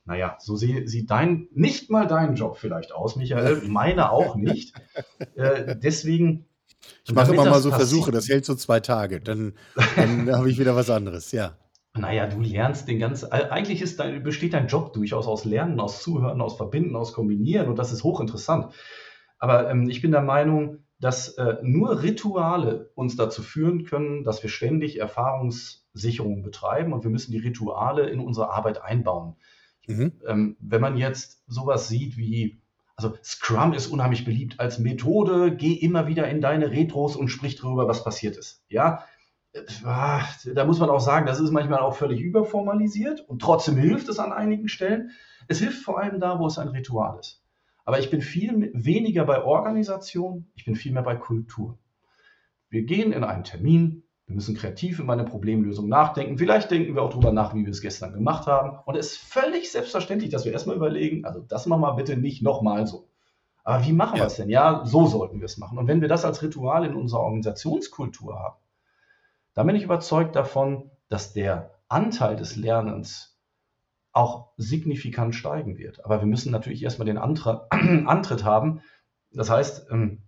[0.06, 4.74] naja, so sie, sieht dein, nicht mal dein Job vielleicht aus, Michael, meine auch nicht.
[5.34, 6.46] Äh, deswegen.
[7.06, 9.54] Ich mache immer mal so Versuche, das hält so zwei Tage, dann,
[9.96, 11.56] dann habe ich wieder was anderes, ja.
[11.96, 16.02] Naja, du lernst den ganzen, eigentlich ist dein, besteht dein Job durchaus aus Lernen, aus
[16.02, 18.74] Zuhören, aus Verbinden, aus Kombinieren und das ist hochinteressant.
[19.38, 24.42] Aber ähm, ich bin der Meinung, dass äh, nur Rituale uns dazu führen können, dass
[24.42, 29.36] wir ständig Erfahrungssicherung betreiben und wir müssen die Rituale in unsere Arbeit einbauen.
[29.86, 30.12] Mhm.
[30.26, 32.62] Ähm, wenn man jetzt sowas sieht wie,
[32.96, 37.56] also Scrum ist unheimlich beliebt als Methode, geh immer wieder in deine Retros und sprich
[37.56, 38.64] darüber, was passiert ist.
[38.70, 39.04] Ja,
[39.52, 39.60] äh,
[40.54, 44.18] da muss man auch sagen, das ist manchmal auch völlig überformalisiert und trotzdem hilft es
[44.18, 45.10] an einigen Stellen.
[45.48, 47.43] Es hilft vor allem da, wo es ein Ritual ist.
[47.84, 51.78] Aber ich bin viel weniger bei Organisation, ich bin viel mehr bei Kultur.
[52.70, 56.38] Wir gehen in einen Termin, wir müssen kreativ über eine Problemlösung nachdenken.
[56.38, 58.78] Vielleicht denken wir auch darüber nach, wie wir es gestern gemacht haben.
[58.86, 62.42] Und es ist völlig selbstverständlich, dass wir erstmal überlegen, also das machen wir bitte nicht
[62.42, 63.06] nochmal so.
[63.64, 64.22] Aber wie machen ja.
[64.22, 64.48] wir es denn?
[64.48, 65.78] Ja, so sollten wir es machen.
[65.78, 68.56] Und wenn wir das als Ritual in unserer Organisationskultur haben,
[69.52, 73.33] dann bin ich überzeugt davon, dass der Anteil des Lernens
[74.14, 76.04] auch signifikant steigen wird.
[76.04, 78.80] Aber wir müssen natürlich erstmal den Antritt haben.
[79.32, 80.22] Das heißt, ähm,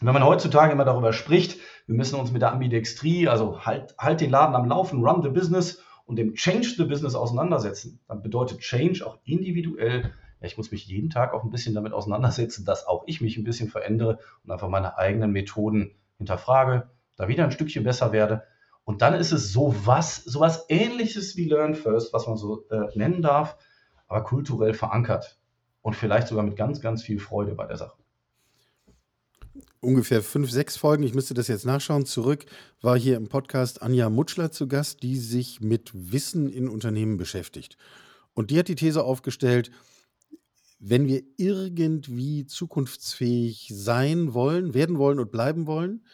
[0.00, 4.20] wenn man heutzutage immer darüber spricht, wir müssen uns mit der Ambidextrie, also halt, halt
[4.20, 8.60] den Laden am Laufen, run the business und dem Change the business auseinandersetzen, dann bedeutet
[8.60, 12.86] Change auch individuell, ja, ich muss mich jeden Tag auch ein bisschen damit auseinandersetzen, dass
[12.86, 17.52] auch ich mich ein bisschen verändere und einfach meine eigenen Methoden hinterfrage, da wieder ein
[17.52, 18.44] Stückchen besser werde.
[18.84, 23.22] Und dann ist es sowas, sowas ähnliches wie Learn First, was man so äh, nennen
[23.22, 23.56] darf,
[24.08, 25.38] aber kulturell verankert
[25.82, 28.02] und vielleicht sogar mit ganz, ganz viel Freude bei der Sache
[29.82, 32.46] ungefähr fünf, sechs Folgen, ich müsste das jetzt nachschauen, zurück,
[32.80, 37.76] war hier im Podcast Anja Mutschler zu Gast, die sich mit Wissen in Unternehmen beschäftigt.
[38.32, 39.70] Und die hat die These aufgestellt,
[40.78, 46.04] wenn wir irgendwie zukunftsfähig sein wollen, werden wollen und bleiben wollen,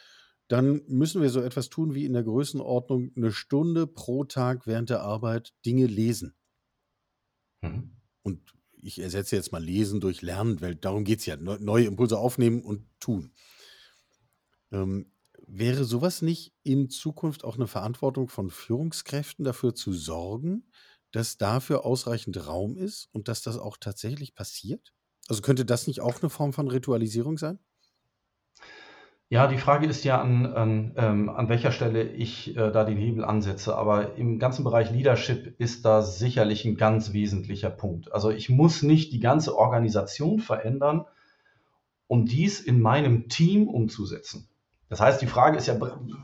[0.49, 4.89] dann müssen wir so etwas tun wie in der Größenordnung eine Stunde pro Tag während
[4.89, 6.35] der Arbeit Dinge lesen.
[7.61, 7.95] Mhm.
[8.23, 8.41] Und
[8.81, 11.37] ich ersetze jetzt mal Lesen durch Lernen, weil darum geht es ja.
[11.37, 13.31] Neue Impulse aufnehmen und tun.
[14.71, 15.11] Ähm,
[15.47, 20.69] Wäre sowas nicht in Zukunft auch eine Verantwortung von Führungskräften, dafür zu sorgen,
[21.11, 24.93] dass dafür ausreichend Raum ist und dass das auch tatsächlich passiert?
[25.27, 27.59] Also könnte das nicht auch eine Form von Ritualisierung sein?
[29.31, 32.97] Ja, die Frage ist ja, an, an, ähm, an welcher Stelle ich äh, da den
[32.97, 33.75] Hebel ansetze.
[33.75, 38.11] Aber im ganzen Bereich Leadership ist da sicherlich ein ganz wesentlicher Punkt.
[38.11, 41.05] Also ich muss nicht die ganze Organisation verändern,
[42.07, 44.47] um dies in meinem Team umzusetzen.
[44.89, 45.77] Das heißt, die Frage ist ja,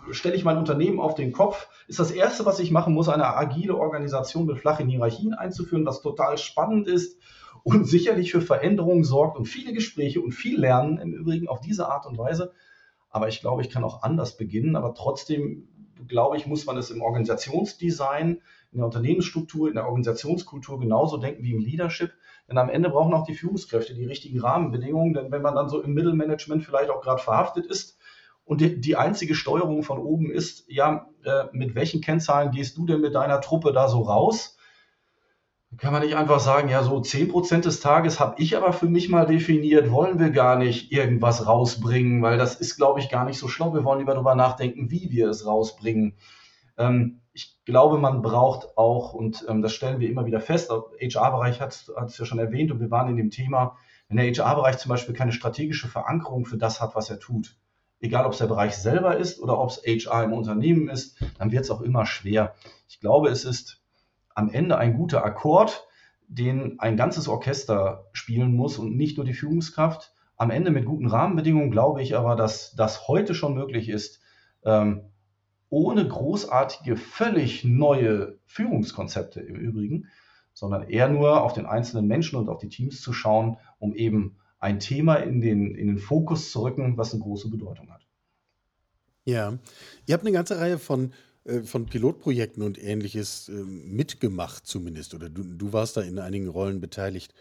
[0.09, 1.67] stelle ich mein Unternehmen auf den Kopf?
[1.87, 6.01] Ist das Erste, was ich machen muss, eine agile Organisation mit flachen Hierarchien einzuführen, was
[6.01, 7.19] total spannend ist
[7.61, 11.87] und sicherlich für Veränderungen sorgt und viele Gespräche und viel Lernen im Übrigen auf diese
[11.87, 12.51] Art und Weise.
[13.15, 14.75] Aber ich glaube, ich kann auch anders beginnen.
[14.75, 15.69] Aber trotzdem,
[16.05, 18.41] glaube ich, muss man es im Organisationsdesign,
[18.73, 22.11] in der Unternehmensstruktur, in der Organisationskultur genauso denken wie im Leadership.
[22.49, 25.13] Denn am Ende brauchen auch die Führungskräfte die richtigen Rahmenbedingungen.
[25.13, 27.97] Denn wenn man dann so im Mittelmanagement vielleicht auch gerade verhaftet ist,
[28.43, 32.85] und die, die einzige Steuerung von oben ist, ja, äh, mit welchen Kennzahlen gehst du
[32.85, 34.54] denn mit deiner Truppe da so raus?
[35.77, 39.09] Kann man nicht einfach sagen, ja, so 10% des Tages habe ich aber für mich
[39.09, 43.39] mal definiert, wollen wir gar nicht irgendwas rausbringen, weil das ist, glaube ich, gar nicht
[43.39, 43.73] so schlau.
[43.73, 46.15] Wir wollen lieber darüber nachdenken, wie wir es rausbringen.
[46.77, 51.59] Ähm, ich glaube, man braucht auch, und ähm, das stellen wir immer wieder fest, HR-Bereich
[51.59, 51.73] hat
[52.05, 55.15] es ja schon erwähnt und wir waren in dem Thema, wenn der HR-Bereich zum Beispiel
[55.15, 57.57] keine strategische Verankerung für das hat, was er tut,
[57.99, 61.51] egal ob es der Bereich selber ist oder ob es HR im Unternehmen ist, dann
[61.51, 62.55] wird es auch immer schwer.
[62.87, 63.81] Ich glaube, es ist
[64.35, 65.87] am Ende ein guter Akkord,
[66.27, 70.13] den ein ganzes Orchester spielen muss und nicht nur die Führungskraft.
[70.37, 74.21] Am Ende mit guten Rahmenbedingungen glaube ich aber, dass das heute schon möglich ist,
[74.63, 75.05] ähm,
[75.69, 80.07] ohne großartige, völlig neue Führungskonzepte im Übrigen,
[80.53, 84.37] sondern eher nur auf den einzelnen Menschen und auf die Teams zu schauen, um eben
[84.59, 88.05] ein Thema in den, in den Fokus zu rücken, was eine große Bedeutung hat.
[89.25, 89.57] Ja,
[90.05, 91.13] ihr habt eine ganze Reihe von,
[91.63, 96.81] von Pilotprojekten und ähnliches äh, mitgemacht zumindest, oder du, du warst da in einigen Rollen
[96.81, 97.33] beteiligt.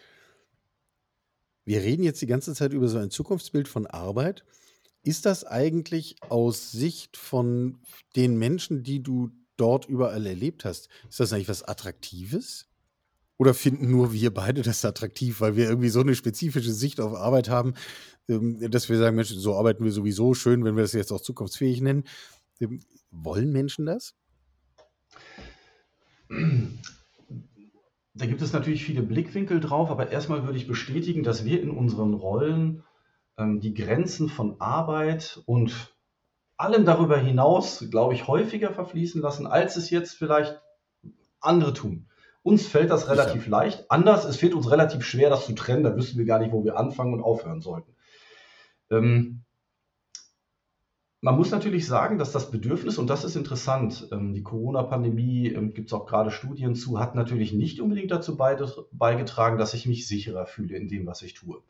[1.65, 4.45] Wir reden jetzt die ganze Zeit über so ein Zukunftsbild von Arbeit.
[5.01, 7.79] Ist das eigentlich aus Sicht von
[8.15, 12.67] den Menschen, die du dort überall erlebt hast, ist das eigentlich was Attraktives?
[13.37, 17.13] Oder finden nur wir beide das attraktiv, weil wir irgendwie so eine spezifische Sicht auf
[17.15, 17.73] Arbeit haben,
[18.29, 21.21] ähm, dass wir sagen, Mensch, so arbeiten wir sowieso schön, wenn wir das jetzt auch
[21.21, 22.05] zukunftsfähig nennen.
[23.23, 24.13] Wollen Menschen das?
[28.13, 31.69] Da gibt es natürlich viele Blickwinkel drauf, aber erstmal würde ich bestätigen, dass wir in
[31.69, 32.83] unseren Rollen
[33.37, 35.93] ähm, die Grenzen von Arbeit und
[36.57, 40.61] allem darüber hinaus, glaube ich, häufiger verfließen lassen, als es jetzt vielleicht
[41.39, 42.07] andere tun.
[42.43, 43.51] Uns fällt das relativ Sicher.
[43.51, 43.85] leicht.
[43.89, 45.83] Anders, es fällt uns relativ schwer, das zu trennen.
[45.83, 47.95] Da wüssten wir gar nicht, wo wir anfangen und aufhören sollten.
[48.91, 49.41] Ähm,
[51.25, 55.73] man muss natürlich sagen, dass das Bedürfnis, und das ist interessant, ähm, die Corona-Pandemie, ähm,
[55.73, 60.07] gibt es auch gerade Studien zu, hat natürlich nicht unbedingt dazu beigetragen, dass ich mich
[60.07, 61.63] sicherer fühle in dem, was ich tue.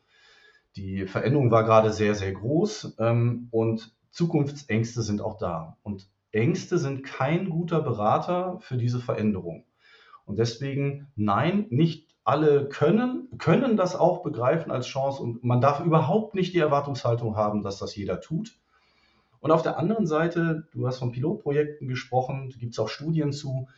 [0.76, 5.78] Die Veränderung war gerade sehr, sehr groß ähm, und Zukunftsängste sind auch da.
[5.82, 9.64] Und Ängste sind kein guter Berater für diese Veränderung.
[10.26, 15.80] Und deswegen, nein, nicht alle können, können das auch begreifen als Chance und man darf
[15.80, 18.58] überhaupt nicht die Erwartungshaltung haben, dass das jeder tut.
[19.40, 23.68] Und auf der anderen Seite, du hast von Pilotprojekten gesprochen, gibt es auch Studien zu,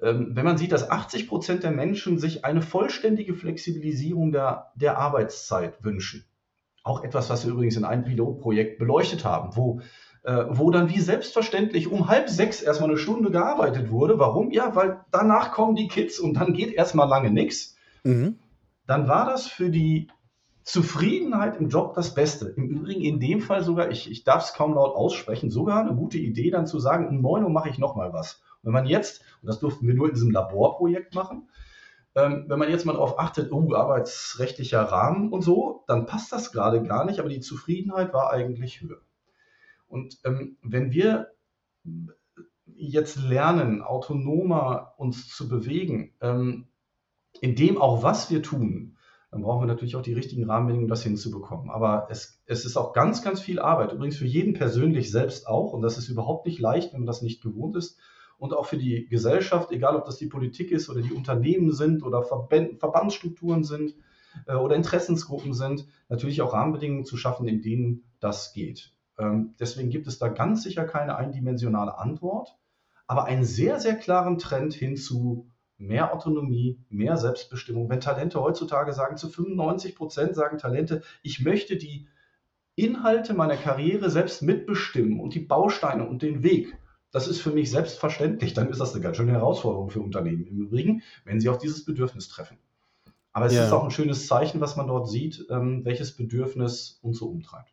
[0.00, 4.98] ähm, wenn man sieht, dass 80 Prozent der Menschen sich eine vollständige Flexibilisierung der, der
[4.98, 6.24] Arbeitszeit wünschen.
[6.82, 9.80] Auch etwas, was wir übrigens in einem Pilotprojekt beleuchtet haben, wo
[10.22, 14.18] äh, wo dann wie selbstverständlich um halb sechs erstmal eine Stunde gearbeitet wurde.
[14.18, 14.50] Warum?
[14.50, 17.76] Ja, weil danach kommen die Kids und dann geht erstmal lange nichts.
[18.04, 18.38] Mhm.
[18.86, 20.08] Dann war das für die
[20.62, 22.48] Zufriedenheit im Job das Beste.
[22.56, 25.94] Im Übrigen in dem Fall sogar, ich, ich darf es kaum laut aussprechen, sogar eine
[25.94, 28.42] gute Idee, dann zu sagen, um 9 Uhr mache ich nochmal was.
[28.62, 31.48] Wenn man jetzt, und das durften wir nur in diesem Laborprojekt machen,
[32.14, 36.52] ähm, wenn man jetzt mal darauf achtet, oh, arbeitsrechtlicher Rahmen und so, dann passt das
[36.52, 39.00] gerade gar nicht, aber die Zufriedenheit war eigentlich höher.
[39.86, 41.32] Und ähm, wenn wir
[42.66, 46.68] jetzt lernen, autonomer uns zu bewegen, ähm,
[47.40, 48.96] in dem auch was wir tun,
[49.30, 51.70] dann brauchen wir natürlich auch die richtigen Rahmenbedingungen, das hinzubekommen.
[51.70, 53.92] Aber es, es ist auch ganz, ganz viel Arbeit.
[53.92, 55.72] Übrigens für jeden persönlich selbst auch.
[55.72, 57.98] Und das ist überhaupt nicht leicht, wenn man das nicht gewohnt ist.
[58.38, 62.02] Und auch für die Gesellschaft, egal ob das die Politik ist oder die Unternehmen sind
[62.02, 63.94] oder Verband, Verbandsstrukturen sind
[64.46, 68.94] äh, oder Interessensgruppen sind, natürlich auch Rahmenbedingungen zu schaffen, in denen das geht.
[69.18, 72.56] Ähm, deswegen gibt es da ganz sicher keine eindimensionale Antwort,
[73.06, 75.50] aber einen sehr, sehr klaren Trend hin zu
[75.80, 77.88] mehr Autonomie, mehr Selbstbestimmung.
[77.88, 82.06] Wenn Talente heutzutage sagen, zu 95 Prozent sagen Talente, ich möchte die
[82.76, 86.76] Inhalte meiner Karriere selbst mitbestimmen und die Bausteine und den Weg.
[87.10, 88.54] Das ist für mich selbstverständlich.
[88.54, 91.84] Dann ist das eine ganz schöne Herausforderung für Unternehmen im Übrigen, wenn sie auf dieses
[91.84, 92.58] Bedürfnis treffen.
[93.32, 93.66] Aber es Ja.
[93.66, 97.72] ist auch ein schönes Zeichen, was man dort sieht, ähm, welches Bedürfnis uns so umtreibt.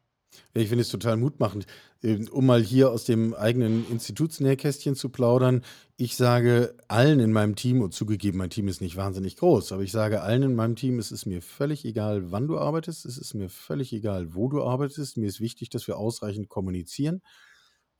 [0.53, 1.65] Ich finde es total mutmachend.
[2.03, 5.63] Ähm, Um mal hier aus dem eigenen Institutsnähkästchen zu plaudern.
[5.97, 9.83] Ich sage allen in meinem Team, und zugegeben, mein Team ist nicht wahnsinnig groß, aber
[9.83, 13.17] ich sage allen in meinem Team, es ist mir völlig egal, wann du arbeitest, es
[13.17, 15.17] ist mir völlig egal, wo du arbeitest.
[15.17, 17.21] Mir ist wichtig, dass wir ausreichend kommunizieren.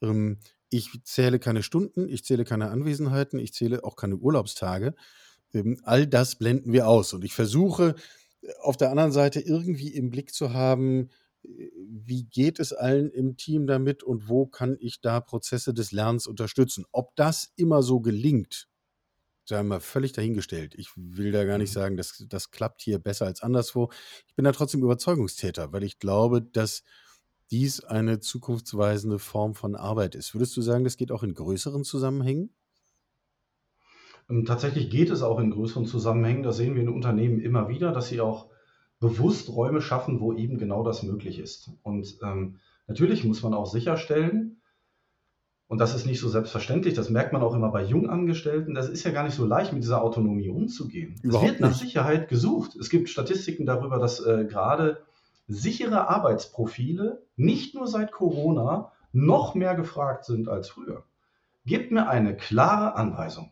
[0.01, 4.95] Ähm, Ich zähle keine Stunden, ich zähle keine Anwesenheiten, ich zähle auch keine Urlaubstage.
[5.53, 7.13] Ähm, All das blenden wir aus.
[7.13, 7.95] Und ich versuche
[8.41, 11.09] äh, auf der anderen Seite irgendwie im Blick zu haben,
[11.47, 16.27] wie geht es allen im Team damit und wo kann ich da Prozesse des Lernens
[16.27, 16.85] unterstützen.
[16.91, 18.67] Ob das immer so gelingt,
[19.45, 20.75] sei mal völlig dahingestellt.
[20.75, 21.73] Ich will da gar nicht Mhm.
[21.73, 23.89] sagen, das, das klappt hier besser als anderswo.
[24.27, 26.83] Ich bin da trotzdem Überzeugungstäter, weil ich glaube, dass
[27.51, 30.33] dies eine zukunftsweisende Form von Arbeit ist.
[30.35, 32.53] Würdest du sagen, das geht auch in größeren Zusammenhängen?
[34.29, 36.43] Ähm, Tatsächlich geht es auch in größeren Zusammenhängen.
[36.43, 38.49] Das sehen wir in Unternehmen immer wieder, dass sie auch
[38.99, 41.71] bewusst Räume schaffen, wo eben genau das möglich ist.
[41.83, 44.61] Und ähm, natürlich muss man auch sicherstellen,
[45.67, 49.03] und das ist nicht so selbstverständlich, das merkt man auch immer bei Jungangestellten, das ist
[49.03, 51.15] ja gar nicht so leicht, mit dieser Autonomie umzugehen.
[51.17, 51.73] es Überhaupt wird nach.
[51.73, 52.75] Sicherheit gesucht.
[52.75, 55.01] Es gibt Statistiken darüber, dass äh, gerade
[55.47, 61.03] sichere Arbeitsprofile nicht nur seit Corona noch mehr gefragt sind als früher.
[61.65, 63.51] Gebt mir eine klare Anweisung.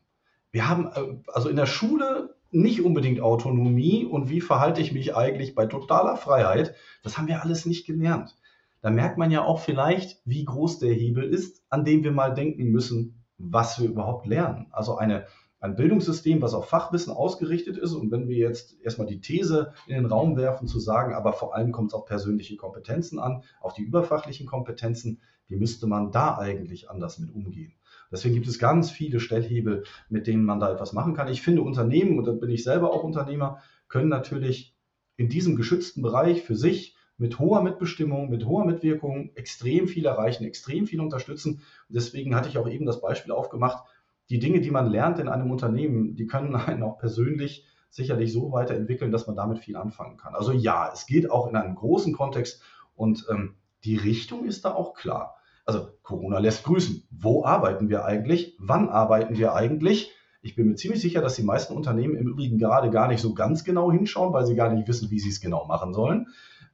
[0.51, 5.15] Wir haben äh, also in der Schule nicht unbedingt Autonomie und wie verhalte ich mich
[5.15, 6.73] eigentlich bei totaler Freiheit.
[7.03, 8.35] Das haben wir alles nicht gelernt.
[8.81, 12.33] Da merkt man ja auch vielleicht, wie groß der Hebel ist, an dem wir mal
[12.33, 14.67] denken müssen, was wir überhaupt lernen.
[14.71, 15.25] Also eine,
[15.59, 17.93] ein Bildungssystem, was auf Fachwissen ausgerichtet ist.
[17.93, 21.55] Und wenn wir jetzt erstmal die These in den Raum werfen, zu sagen, aber vor
[21.55, 26.37] allem kommt es auf persönliche Kompetenzen an, auf die überfachlichen Kompetenzen, wie müsste man da
[26.37, 27.73] eigentlich anders mit umgehen?
[28.15, 31.27] Deswegen gibt es ganz viele Stellhebel, mit denen man da etwas machen kann.
[31.27, 33.59] Ich finde, Unternehmen, und da bin ich selber auch Unternehmer,
[33.89, 34.73] können natürlich
[35.17, 40.45] in diesem geschützten Bereich für sich mit hoher Mitbestimmung, mit hoher Mitwirkung extrem viel erreichen,
[40.45, 41.61] extrem viel unterstützen.
[41.89, 43.83] Deswegen hatte ich auch eben das Beispiel aufgemacht,
[44.29, 48.53] die Dinge, die man lernt in einem Unternehmen, die können einen auch persönlich sicherlich so
[48.53, 50.35] weiterentwickeln, dass man damit viel anfangen kann.
[50.35, 52.61] Also ja, es geht auch in einem großen Kontext
[52.95, 55.35] und ähm, die Richtung ist da auch klar.
[55.65, 57.07] Also Corona lässt grüßen.
[57.09, 58.55] Wo arbeiten wir eigentlich?
[58.59, 60.11] Wann arbeiten wir eigentlich?
[60.41, 63.33] Ich bin mir ziemlich sicher, dass die meisten Unternehmen im Übrigen gerade gar nicht so
[63.33, 66.27] ganz genau hinschauen, weil sie gar nicht wissen, wie sie es genau machen sollen.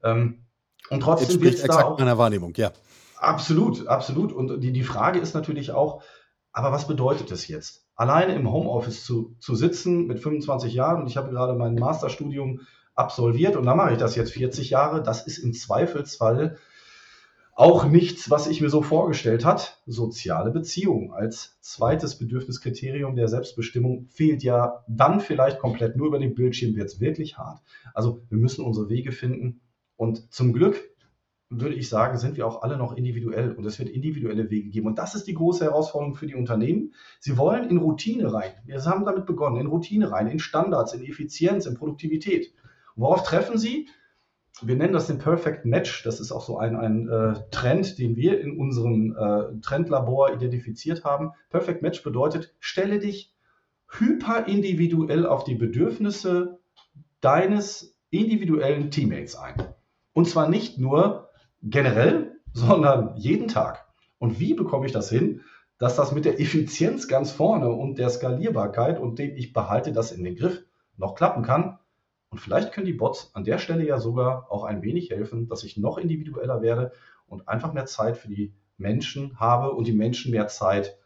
[0.03, 0.43] Ähm,
[0.89, 2.71] und trotzdem es da exakt auch meiner Wahrnehmung, ja.
[3.17, 4.33] Absolut, absolut.
[4.33, 6.03] Und die, die Frage ist natürlich auch,
[6.51, 7.85] aber was bedeutet es jetzt?
[7.95, 12.61] Alleine im Homeoffice zu, zu sitzen mit 25 Jahren und ich habe gerade mein Masterstudium
[12.95, 16.57] absolviert und dann mache ich das jetzt 40 Jahre, das ist im Zweifelsfall
[17.61, 19.83] auch nichts, was ich mir so vorgestellt hat.
[19.85, 25.95] Soziale Beziehung als zweites Bedürfniskriterium der Selbstbestimmung fehlt ja dann vielleicht komplett.
[25.95, 27.61] Nur über den Bildschirm wird es wirklich hart.
[27.93, 29.61] Also wir müssen unsere Wege finden.
[29.95, 30.81] Und zum Glück
[31.51, 34.87] würde ich sagen, sind wir auch alle noch individuell und es wird individuelle Wege geben.
[34.87, 36.95] Und das ist die große Herausforderung für die Unternehmen.
[37.19, 38.53] Sie wollen in Routine rein.
[38.65, 42.55] Wir haben damit begonnen, in Routine rein, in Standards, in Effizienz, in Produktivität.
[42.95, 43.87] Worauf treffen Sie?
[44.61, 46.03] Wir nennen das den Perfect Match.
[46.03, 51.03] Das ist auch so ein, ein äh, Trend, den wir in unserem äh, Trendlabor identifiziert
[51.03, 51.31] haben.
[51.49, 53.33] Perfect Match bedeutet, stelle dich
[53.89, 56.59] hyperindividuell auf die Bedürfnisse
[57.21, 59.55] deines individuellen Teammates ein.
[60.13, 61.29] Und zwar nicht nur
[61.63, 63.85] generell, sondern jeden Tag.
[64.19, 65.41] Und wie bekomme ich das hin,
[65.77, 70.11] dass das mit der Effizienz ganz vorne und der Skalierbarkeit und dem ich behalte das
[70.11, 70.63] in den Griff
[70.97, 71.79] noch klappen kann?
[72.31, 75.65] Und vielleicht können die Bots an der Stelle ja sogar auch ein wenig helfen, dass
[75.65, 76.93] ich noch individueller werde
[77.27, 80.97] und einfach mehr Zeit für die Menschen habe und die Menschen mehr Zeit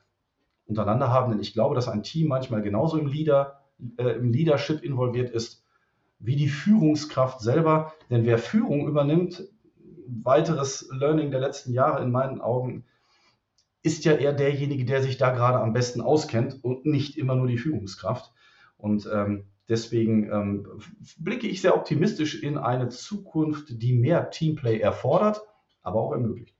[0.65, 1.32] untereinander haben.
[1.32, 3.63] Denn ich glaube, dass ein Team manchmal genauso im, Leader,
[3.97, 5.63] äh, im Leadership involviert ist
[6.19, 7.93] wie die Führungskraft selber.
[8.11, 9.43] Denn wer Führung übernimmt,
[10.07, 12.86] weiteres Learning der letzten Jahre in meinen Augen,
[13.82, 17.47] ist ja eher derjenige, der sich da gerade am besten auskennt und nicht immer nur
[17.47, 18.32] die Führungskraft.
[18.78, 20.68] Und ähm, deswegen ähm,
[21.18, 25.41] blicke ich sehr optimistisch in eine Zukunft, die mehr Teamplay erfordert,
[25.82, 26.55] aber auch ermöglicht.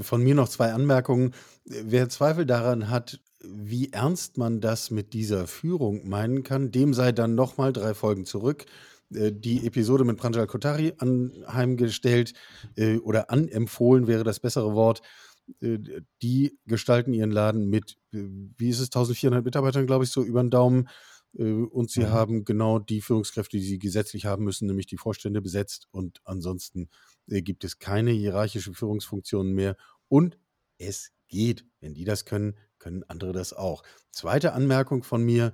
[0.00, 1.32] Von mir noch zwei Anmerkungen.
[1.64, 7.12] Wer Zweifel daran hat, wie ernst man das mit dieser Führung meinen kann, dem sei
[7.12, 8.66] dann nochmal drei Folgen zurück
[9.14, 12.34] äh, die Episode mit Pranjal Kotari anheimgestellt
[12.76, 15.02] äh, oder anempfohlen wäre das bessere Wort.
[15.60, 15.78] Äh,
[16.22, 20.50] die gestalten ihren Laden mit, wie ist es, 1400 Mitarbeitern, glaube ich, so über den
[20.50, 20.88] Daumen
[21.44, 22.08] und sie Mhm.
[22.08, 26.88] haben genau die Führungskräfte, die sie gesetzlich haben müssen, nämlich die Vorstände besetzt und ansonsten
[27.28, 29.76] äh, gibt es keine hierarchische Führungsfunktionen mehr
[30.08, 30.38] und
[30.78, 31.64] es geht.
[31.80, 33.82] Wenn die das können, können andere das auch.
[34.10, 35.52] Zweite Anmerkung von mir.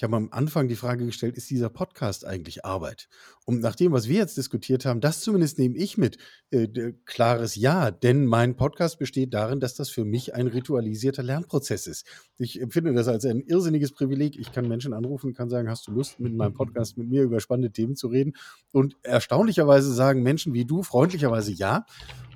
[0.00, 3.10] Ich habe am Anfang die Frage gestellt, ist dieser Podcast eigentlich Arbeit?
[3.44, 6.16] Und nach dem, was wir jetzt diskutiert haben, das zumindest nehme ich mit,
[6.50, 11.22] äh, d- klares Ja, denn mein Podcast besteht darin, dass das für mich ein ritualisierter
[11.22, 12.06] Lernprozess ist.
[12.38, 14.38] Ich empfinde das als ein irrsinniges Privileg.
[14.38, 17.38] Ich kann Menschen anrufen, kann sagen, hast du Lust, mit meinem Podcast mit mir über
[17.38, 18.32] spannende Themen zu reden?
[18.72, 21.84] Und erstaunlicherweise sagen Menschen wie du freundlicherweise ja.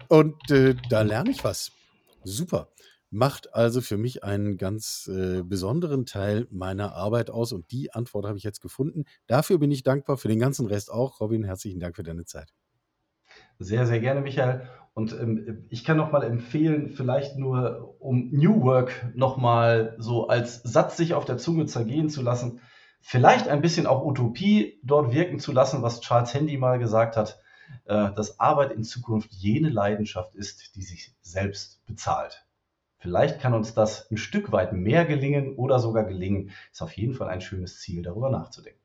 [0.09, 1.73] Und äh, da lerne ich was.
[2.25, 2.69] Super.
[3.15, 8.27] Macht also für mich einen ganz äh, besonderen Teil meiner Arbeit aus und die Antwort
[8.27, 9.05] habe ich jetzt gefunden.
[9.29, 11.21] Dafür bin ich dankbar, für den ganzen Rest auch.
[11.21, 12.53] Robin, herzlichen Dank für deine Zeit.
[13.61, 14.69] Sehr, sehr gerne, Michael.
[14.95, 20.97] Und ähm, ich kann nochmal empfehlen, vielleicht nur um New Work nochmal so als Satz
[20.97, 22.63] sich auf der Zunge zergehen zu lassen,
[23.01, 27.39] vielleicht ein bisschen auch Utopie dort wirken zu lassen, was Charles Handy mal gesagt hat,
[27.85, 32.44] äh, dass Arbeit in Zukunft jene Leidenschaft ist, die sich selbst bezahlt.
[33.05, 36.53] Vielleicht kann uns das ein Stück weit mehr gelingen oder sogar gelingen.
[36.73, 38.81] Ist auf jeden Fall ein schönes Ziel, darüber nachzudenken.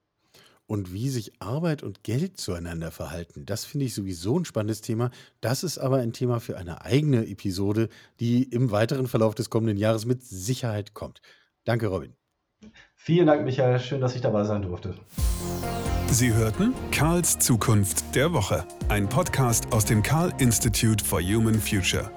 [0.67, 5.09] Und wie sich Arbeit und Geld zueinander verhalten, das finde ich sowieso ein spannendes Thema.
[5.39, 7.87] Das ist aber ein Thema für eine eigene Episode,
[8.19, 11.21] die im weiteren Verlauf des kommenden Jahres mit Sicherheit kommt.
[11.63, 12.13] Danke, Robin.
[12.95, 13.79] Vielen Dank, Michael.
[13.79, 14.95] Schön, dass ich dabei sein durfte.
[16.07, 22.11] Sie hörten Karls Zukunft der Woche, ein Podcast aus dem Karl Institute for Human Future.